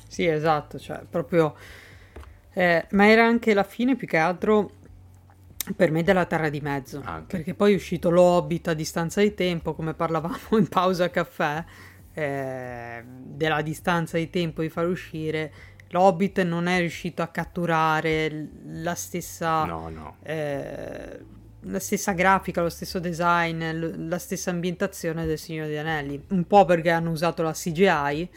Sì, 0.06 0.26
esatto, 0.26 0.78
cioè 0.78 1.02
proprio... 1.08 1.56
eh, 2.52 2.86
ma 2.90 3.08
era 3.08 3.24
anche 3.24 3.54
la 3.54 3.64
fine 3.64 3.96
più 3.96 4.06
che 4.06 4.18
altro 4.18 4.70
per 5.76 5.90
me 5.90 6.02
della 6.02 6.24
Terra 6.26 6.48
di 6.48 6.60
Mezzo, 6.60 7.02
Anche. 7.04 7.36
perché 7.36 7.54
poi 7.54 7.72
è 7.72 7.76
uscito 7.76 8.10
l'Hobbit 8.10 8.68
a 8.68 8.74
distanza 8.74 9.20
di 9.20 9.34
tempo, 9.34 9.74
come 9.74 9.94
parlavamo 9.94 10.36
in 10.58 10.68
pausa 10.68 11.10
caffè, 11.10 11.64
eh, 12.12 13.04
della 13.04 13.62
distanza 13.62 14.16
di 14.16 14.30
tempo 14.30 14.62
di 14.62 14.68
far 14.68 14.86
uscire, 14.86 15.52
l'Hobbit 15.88 16.42
non 16.42 16.66
è 16.66 16.78
riuscito 16.78 17.22
a 17.22 17.28
catturare 17.28 18.48
la 18.66 18.94
stessa... 18.94 19.64
No, 19.64 19.88
no. 19.88 20.16
eh, 20.22 21.38
la 21.62 21.78
stessa 21.78 22.12
grafica, 22.12 22.62
lo 22.62 22.68
stesso 22.70 22.98
design, 22.98 23.62
l- 23.62 24.08
la 24.08 24.18
stessa 24.18 24.50
ambientazione 24.50 25.26
del 25.26 25.38
Signore 25.38 25.68
degli 25.68 25.76
Anelli. 25.78 26.22
Un 26.28 26.46
po' 26.46 26.64
perché 26.64 26.90
hanno 26.90 27.10
usato 27.10 27.42
la 27.42 27.52
CGI, 27.52 28.28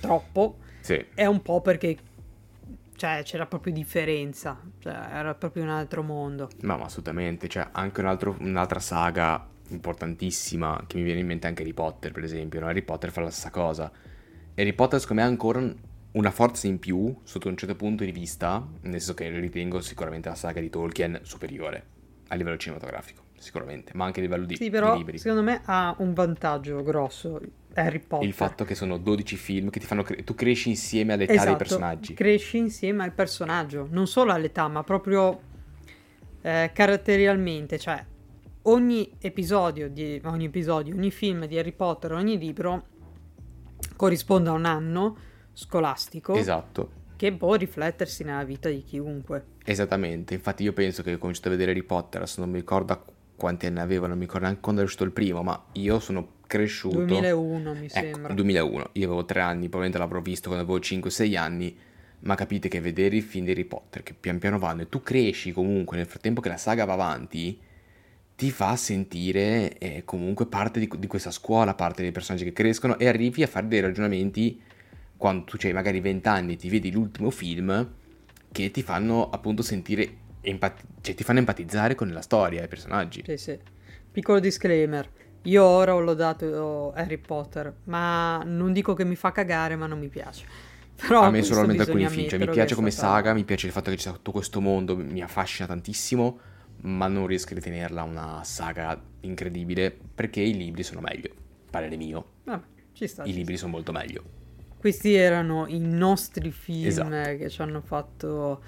troppo, 0.00 0.58
Sì. 0.80 1.04
e 1.14 1.26
un 1.26 1.42
po' 1.42 1.60
perché 1.60 1.96
cioè, 2.96 3.22
c'era 3.24 3.46
proprio 3.46 3.72
differenza, 3.72 4.60
cioè, 4.78 4.92
era 4.92 5.34
proprio 5.34 5.64
un 5.64 5.68
altro 5.70 6.02
mondo. 6.02 6.48
No, 6.60 6.76
ma 6.78 6.84
assolutamente, 6.84 7.48
cioè 7.48 7.68
anche 7.72 8.00
un 8.00 8.06
altro- 8.06 8.36
un'altra 8.38 8.78
saga 8.78 9.44
importantissima 9.70 10.84
che 10.86 10.96
mi 10.96 11.02
viene 11.02 11.20
in 11.20 11.26
mente 11.26 11.46
anche 11.46 11.62
Harry 11.62 11.72
Potter, 11.72 12.12
per 12.12 12.22
esempio, 12.22 12.60
no? 12.60 12.66
Harry 12.68 12.82
Potter 12.82 13.10
fa 13.10 13.20
la 13.22 13.30
stessa 13.30 13.50
cosa. 13.50 13.90
Harry 14.54 14.72
Potter 14.72 15.00
secondo 15.00 15.22
me 15.22 15.28
ha 15.28 15.30
ancora 15.30 15.58
un- 15.58 15.74
una 16.12 16.30
forza 16.30 16.68
in 16.68 16.78
più 16.78 17.12
sotto 17.24 17.48
un 17.48 17.56
certo 17.56 17.74
punto 17.74 18.04
di 18.04 18.12
vista, 18.12 18.64
nel 18.82 18.92
senso 18.92 19.14
che 19.14 19.28
ritengo 19.30 19.80
sicuramente 19.80 20.28
la 20.28 20.36
saga 20.36 20.60
di 20.60 20.70
Tolkien 20.70 21.18
superiore 21.22 21.86
a 22.34 22.36
livello 22.36 22.56
cinematografico, 22.56 23.22
sicuramente, 23.38 23.92
ma 23.94 24.04
anche 24.04 24.20
a 24.20 24.22
livello 24.22 24.44
di, 24.44 24.56
Sì, 24.56 24.64
di 24.64 24.70
però 24.70 24.96
libri. 24.96 25.18
secondo 25.18 25.42
me 25.42 25.62
ha 25.64 25.94
un 25.98 26.12
vantaggio 26.12 26.82
grosso 26.82 27.40
Harry 27.74 27.98
Potter. 28.00 28.26
Il 28.26 28.34
fatto 28.34 28.64
che 28.64 28.74
sono 28.74 28.98
12 28.98 29.36
film 29.36 29.70
che 29.70 29.80
ti 29.80 29.86
fanno 29.86 30.02
cre- 30.02 30.22
tu 30.22 30.34
cresci 30.34 30.68
insieme 30.68 31.12
all'età 31.14 31.32
dei 31.32 31.40
Esatto, 31.40 31.56
personaggi. 31.56 32.14
cresci 32.14 32.58
insieme 32.58 33.02
al 33.04 33.12
personaggio, 33.12 33.88
non 33.90 34.06
solo 34.06 34.32
all'età, 34.32 34.68
ma 34.68 34.82
proprio 34.84 35.40
eh, 36.42 36.70
caratterialmente, 36.72 37.78
cioè 37.78 38.04
ogni 38.62 39.10
episodio, 39.18 39.88
di, 39.90 40.20
ogni 40.24 40.44
episodio, 40.46 40.94
ogni 40.94 41.10
film 41.10 41.46
di 41.46 41.58
Harry 41.58 41.72
Potter, 41.72 42.12
ogni 42.12 42.38
libro 42.38 42.86
corrisponde 43.96 44.48
a 44.48 44.52
un 44.52 44.64
anno 44.64 45.16
scolastico 45.52 46.34
Esatto. 46.34 46.90
che 47.16 47.32
può 47.32 47.54
riflettersi 47.54 48.24
nella 48.24 48.44
vita 48.44 48.68
di 48.68 48.82
chiunque. 48.82 49.52
Esattamente, 49.64 50.34
infatti 50.34 50.62
io 50.62 50.74
penso 50.74 51.02
che 51.02 51.14
ho 51.14 51.18
cominciato 51.18 51.48
a 51.48 51.52
vedere 51.52 51.70
Harry 51.70 51.82
Potter, 51.82 52.20
adesso 52.20 52.40
non 52.40 52.50
mi 52.50 52.58
ricordo 52.58 52.98
qu- 52.98 53.12
quanti 53.36 53.66
anni 53.66 53.80
avevo, 53.80 54.06
non 54.06 54.16
mi 54.16 54.24
ricordo 54.24 54.44
neanche 54.44 54.60
quando 54.60 54.82
è 54.82 54.84
uscito 54.84 55.04
il 55.04 55.10
primo, 55.10 55.42
ma 55.42 55.64
io 55.72 55.98
sono 56.00 56.28
cresciuto... 56.46 57.02
2001 57.02 57.72
mi 57.72 57.86
Ecco, 57.86 57.92
sembra. 57.94 58.34
2001, 58.34 58.90
io 58.92 59.06
avevo 59.06 59.24
3 59.24 59.40
anni, 59.40 59.68
probabilmente 59.68 59.98
l'avrò 59.98 60.20
visto 60.20 60.50
quando 60.50 60.70
avevo 60.70 60.84
5-6 60.84 61.36
anni, 61.36 61.76
ma 62.20 62.34
capite 62.34 62.68
che 62.68 62.80
vedere 62.80 63.16
i 63.16 63.20
film 63.22 63.46
di 63.46 63.52
Harry 63.52 63.64
Potter 63.64 64.02
che 64.02 64.14
pian 64.14 64.38
piano 64.38 64.58
vanno 64.58 64.82
e 64.82 64.88
tu 64.88 65.02
cresci 65.02 65.52
comunque 65.52 65.96
nel 65.96 66.06
frattempo 66.06 66.40
che 66.42 66.50
la 66.50 66.56
saga 66.58 66.84
va 66.84 66.92
avanti, 66.92 67.58
ti 68.36 68.50
fa 68.50 68.76
sentire 68.76 69.78
eh, 69.78 70.02
comunque 70.04 70.46
parte 70.46 70.78
di, 70.78 70.90
di 70.98 71.06
questa 71.06 71.30
scuola, 71.30 71.74
parte 71.74 72.02
dei 72.02 72.12
personaggi 72.12 72.44
che 72.44 72.52
crescono 72.52 72.98
e 72.98 73.08
arrivi 73.08 73.42
a 73.42 73.46
fare 73.46 73.66
dei 73.66 73.80
ragionamenti 73.80 74.60
quando 75.16 75.44
tu 75.44 75.56
hai 75.62 75.72
magari 75.72 76.00
20 76.00 76.28
anni, 76.28 76.56
ti 76.56 76.68
vedi 76.68 76.90
l'ultimo 76.90 77.30
film 77.30 78.02
che 78.54 78.70
ti 78.70 78.82
fanno 78.82 79.30
appunto 79.30 79.62
sentire 79.62 80.16
empati- 80.40 80.84
cioè, 81.00 81.16
ti 81.16 81.24
fanno 81.24 81.40
empatizzare 81.40 81.96
con 81.96 82.08
la 82.12 82.20
storia 82.20 82.60
e 82.60 82.66
i 82.66 82.68
personaggi. 82.68 83.24
Sì, 83.26 83.36
sì. 83.36 83.58
Piccolo 84.12 84.38
disclaimer. 84.38 85.10
Io 85.42 85.64
ora 85.64 85.92
ho 85.92 85.98
lodato 86.00 86.92
Harry 86.92 87.18
Potter, 87.18 87.74
ma 87.84 88.40
non 88.44 88.72
dico 88.72 88.94
che 88.94 89.04
mi 89.04 89.16
fa 89.16 89.32
cagare, 89.32 89.74
ma 89.74 89.86
non 89.88 89.98
mi 89.98 90.08
piace. 90.08 90.46
Però 90.94 91.22
a 91.22 91.30
me 91.30 91.42
solamente 91.42 91.82
alcuni 91.82 92.06
film, 92.08 92.28
cioè 92.28 92.38
mi 92.38 92.48
piace 92.48 92.76
come 92.76 92.92
stata- 92.92 93.08
saga, 93.14 93.34
mi 93.34 93.42
piace 93.42 93.66
il 93.66 93.72
fatto 93.72 93.90
che 93.90 93.96
ci 93.96 94.02
sia 94.02 94.12
tutto 94.12 94.30
questo 94.30 94.60
mondo, 94.60 94.96
mi 94.96 95.20
affascina 95.20 95.66
tantissimo, 95.66 96.38
ma 96.82 97.08
non 97.08 97.26
riesco 97.26 97.50
a 97.50 97.56
ritenerla 97.56 98.04
una 98.04 98.44
saga 98.44 99.02
incredibile 99.22 99.90
perché 100.14 100.40
i 100.40 100.56
libri 100.56 100.84
sono 100.84 101.00
meglio. 101.00 101.30
Parere 101.68 101.96
mio, 101.96 102.24
Vabbè, 102.44 102.64
ci 102.92 103.08
sta. 103.08 103.24
i 103.24 103.32
ci 103.32 103.34
libri 103.34 103.56
sono 103.56 103.72
molto 103.72 103.90
meglio. 103.90 104.22
Questi 104.84 105.14
erano 105.14 105.64
i 105.66 105.78
nostri 105.78 106.50
film 106.50 106.88
Esatto. 106.88 107.38
che 107.38 107.48
ci 107.48 107.62
hanno 107.62 107.80
fatto 107.80 108.60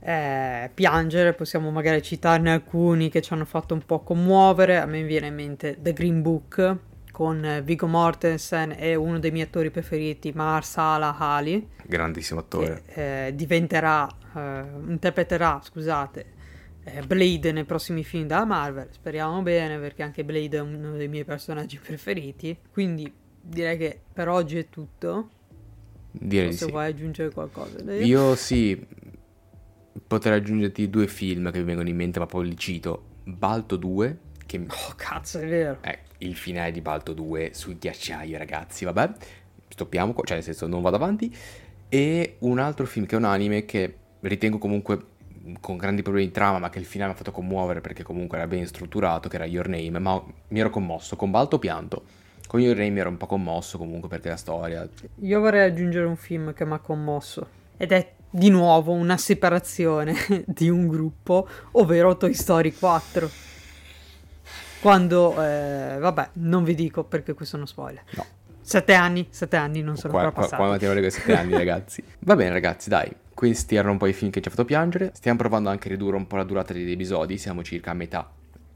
eh, 0.00 0.70
piangere, 0.74 1.32
possiamo 1.32 1.70
magari 1.70 2.02
citarne 2.02 2.52
alcuni 2.52 3.08
che 3.08 3.22
ci 3.22 3.32
hanno 3.32 3.46
fatto 3.46 3.72
un 3.72 3.80
po' 3.80 4.00
commuovere. 4.00 4.76
A 4.76 4.84
me 4.84 5.02
viene 5.04 5.28
in 5.28 5.34
mente 5.34 5.78
The 5.80 5.94
Green 5.94 6.20
Book 6.20 6.76
con 7.10 7.62
Viggo 7.64 7.86
Mortensen 7.86 8.74
e 8.76 8.94
uno 8.94 9.18
dei 9.18 9.30
miei 9.30 9.46
attori 9.46 9.70
preferiti, 9.70 10.32
Marsala 10.34 11.16
Ali, 11.16 11.66
Grandissimo 11.82 12.40
attore. 12.40 12.82
che 12.84 13.28
eh, 13.28 13.34
diventerà, 13.34 14.06
eh, 14.36 14.64
interpreterà, 14.86 15.62
scusate, 15.64 16.26
eh, 16.84 17.00
Blade 17.06 17.52
nei 17.52 17.64
prossimi 17.64 18.04
film 18.04 18.26
della 18.26 18.44
Marvel. 18.44 18.88
Speriamo 18.90 19.40
bene 19.40 19.78
perché 19.78 20.02
anche 20.02 20.24
Blade 20.24 20.58
è 20.58 20.60
uno 20.60 20.94
dei 20.94 21.08
miei 21.08 21.24
personaggi 21.24 21.78
preferiti. 21.82 22.54
Quindi 22.70 23.10
direi 23.40 23.78
che 23.78 23.98
per 24.12 24.28
oggi 24.28 24.58
è 24.58 24.68
tutto. 24.68 25.30
Direi 26.16 26.48
O 26.48 26.50
di 26.50 26.56
se 26.56 26.64
sì. 26.66 26.70
vuoi 26.70 26.86
aggiungere 26.86 27.30
qualcosa. 27.30 27.92
Io 27.92 28.34
sì, 28.36 28.80
potrei 30.06 30.38
aggiungerti 30.38 30.88
due 30.88 31.06
film 31.06 31.50
che 31.50 31.58
mi 31.58 31.64
vengono 31.64 31.88
in 31.88 31.96
mente, 31.96 32.18
ma 32.18 32.26
poi 32.26 32.46
li 32.48 32.56
cito. 32.56 33.12
Balto 33.24 33.76
2, 33.76 34.18
che 34.46 34.58
Oh, 34.68 34.92
cazzo, 34.96 35.38
è 35.38 35.46
vero. 35.46 35.78
è 35.80 35.98
il 36.18 36.36
finale 36.36 36.70
di 36.70 36.80
Balto 36.80 37.12
2 37.14 37.50
sul 37.52 37.78
ghiacciaio, 37.78 38.38
ragazzi, 38.38 38.84
vabbè. 38.84 39.12
Stoppiamo, 39.68 40.12
qua, 40.12 40.24
cioè 40.24 40.36
nel 40.36 40.44
senso 40.44 40.66
non 40.66 40.82
vado 40.82 40.96
avanti. 40.96 41.34
E 41.88 42.36
un 42.40 42.58
altro 42.58 42.86
film 42.86 43.06
che 43.06 43.14
è 43.14 43.18
un 43.18 43.24
anime 43.24 43.64
che 43.64 43.96
ritengo 44.20 44.58
comunque 44.58 45.12
con 45.60 45.76
grandi 45.76 46.02
problemi 46.02 46.28
di 46.28 46.32
trama, 46.32 46.58
ma 46.58 46.70
che 46.70 46.78
il 46.78 46.84
finale 46.86 47.10
mi 47.10 47.14
ha 47.14 47.18
fatto 47.18 47.32
commuovere 47.32 47.80
perché 47.80 48.02
comunque 48.02 48.38
era 48.38 48.46
ben 48.46 48.66
strutturato, 48.66 49.28
che 49.28 49.36
era 49.36 49.44
Your 49.46 49.68
Name, 49.68 49.98
ma 49.98 50.22
mi 50.48 50.60
ero 50.60 50.70
commosso. 50.70 51.16
Con 51.16 51.30
Balto 51.30 51.58
pianto. 51.58 52.04
Con 52.46 52.60
Your 52.60 52.76
Name 52.76 52.90
mi 52.90 53.00
ero 53.00 53.08
un 53.08 53.16
po' 53.16 53.26
commosso 53.26 53.78
comunque 53.78 54.08
perché 54.08 54.28
la 54.28 54.36
storia... 54.36 54.88
Io 55.20 55.40
vorrei 55.40 55.68
aggiungere 55.68 56.06
un 56.06 56.16
film 56.16 56.52
che 56.52 56.64
mi 56.64 56.74
ha 56.74 56.78
commosso. 56.78 57.46
Ed 57.76 57.90
è 57.92 58.12
di 58.30 58.50
nuovo 58.50 58.92
una 58.92 59.16
separazione 59.16 60.14
di 60.46 60.68
un 60.68 60.86
gruppo, 60.86 61.48
ovvero 61.72 62.16
Toy 62.16 62.34
Story 62.34 62.72
4. 62.72 63.30
Quando, 64.80 65.42
eh, 65.42 65.96
vabbè, 65.98 66.28
non 66.34 66.62
vi 66.62 66.74
dico 66.74 67.04
perché 67.04 67.32
questo 67.32 67.56
è 67.56 67.58
uno 67.58 67.66
spoiler. 67.66 68.02
No. 68.10 68.26
Sette 68.60 68.94
anni, 68.94 69.26
sette 69.30 69.56
anni 69.56 69.82
non 69.82 69.96
sono 69.96 70.12
Qua, 70.14 70.22
ancora 70.22 70.32
qua, 70.32 70.42
passati. 70.42 70.62
qua 70.62 70.70
Matteo 70.70 70.92
Rego 70.94 71.10
7 71.10 71.36
anni 71.36 71.52
ragazzi 71.56 72.02
Va 72.20 72.34
bene 72.34 72.50
ragazzi 72.50 72.88
dai 72.88 73.14
Questi 73.34 73.74
erano 73.74 73.92
un 73.92 73.98
po' 73.98 74.06
i 74.06 74.14
film 74.14 74.30
che 74.30 74.40
ci 74.40 74.48
ha 74.48 74.50
fatto 74.50 74.64
piangere 74.64 75.10
Stiamo 75.12 75.36
provando 75.36 75.68
anche 75.68 75.88
a 75.88 75.90
ridurre 75.90 76.16
un 76.16 76.26
po' 76.26 76.36
la 76.36 76.44
durata 76.44 76.72
degli 76.72 76.90
episodi 76.92 77.36
Siamo 77.36 77.62
circa 77.62 77.90
a 77.90 77.94
metà 77.94 78.26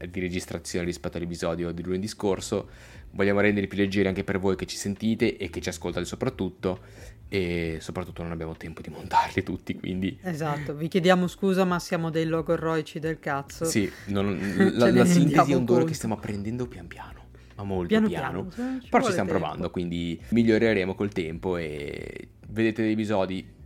di 0.07 0.19
registrazione 0.19 0.85
rispetto 0.85 1.17
all'episodio 1.17 1.71
di 1.71 1.83
lunedì 1.83 2.07
scorso 2.07 2.69
Vogliamo 3.11 3.39
renderli 3.39 3.67
più 3.67 3.77
leggeri 3.77 4.07
anche 4.07 4.23
per 4.23 4.39
voi 4.39 4.55
che 4.55 4.65
ci 4.65 4.77
sentite 4.77 5.35
E 5.37 5.49
che 5.49 5.59
ci 5.61 5.69
ascoltate 5.69 6.05
soprattutto 6.05 6.79
E 7.27 7.77
soprattutto 7.81 8.21
non 8.23 8.31
abbiamo 8.31 8.55
tempo 8.55 8.81
di 8.81 8.89
montarli 8.89 9.43
tutti 9.43 9.77
Quindi 9.77 10.17
Esatto, 10.21 10.75
vi 10.75 10.87
chiediamo 10.87 11.27
scusa 11.27 11.65
ma 11.65 11.79
siamo 11.79 12.09
dei 12.09 12.25
logorroici 12.25 12.99
del 12.99 13.19
cazzo. 13.19 13.65
sì 13.65 13.91
non- 14.05 14.37
la, 14.77 14.91
la 14.91 15.05
sintesi 15.05 15.51
è 15.51 15.55
un 15.55 15.65
dolore 15.65 15.85
che 15.85 15.93
stiamo 15.93 16.13
apprendendo 16.13 16.67
pian 16.67 16.87
piano 16.87 17.25
Ma 17.55 17.63
molto 17.63 17.87
Piano 17.87 18.07
piano, 18.07 18.45
piano, 18.45 18.79
ci 18.81 18.89
Però 18.89 19.03
ci 19.03 19.11
stiamo 19.11 19.29
tempo. 19.29 19.43
provando 19.43 19.69
Quindi 19.71 20.21
miglioreremo 20.29 20.95
col 20.95 21.11
tempo 21.11 21.57
E 21.57 22.29
vedete 22.47 22.83
degli 22.83 22.91
episodi 22.93 23.57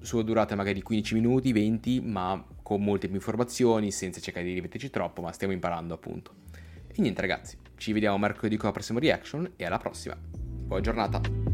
sulla 0.00 0.22
durata 0.22 0.54
magari 0.56 0.74
di 0.74 0.82
15 0.82 1.14
minuti, 1.14 1.52
20, 1.52 2.00
ma 2.00 2.44
con 2.62 2.82
molte 2.82 3.06
più 3.06 3.16
informazioni, 3.16 3.90
senza 3.90 4.20
cercare 4.20 4.46
di 4.46 4.54
ripeterci 4.54 4.90
troppo, 4.90 5.20
ma 5.20 5.32
stiamo 5.32 5.52
imparando 5.52 5.94
appunto. 5.94 6.34
E 6.86 7.00
niente 7.00 7.20
ragazzi, 7.20 7.56
ci 7.76 7.92
vediamo 7.92 8.18
mercoledì 8.18 8.56
con 8.56 8.66
la 8.66 8.72
prossima 8.72 9.00
reaction 9.00 9.52
e 9.56 9.64
alla 9.64 9.78
prossima. 9.78 10.16
Buona 10.18 10.82
giornata! 10.82 11.51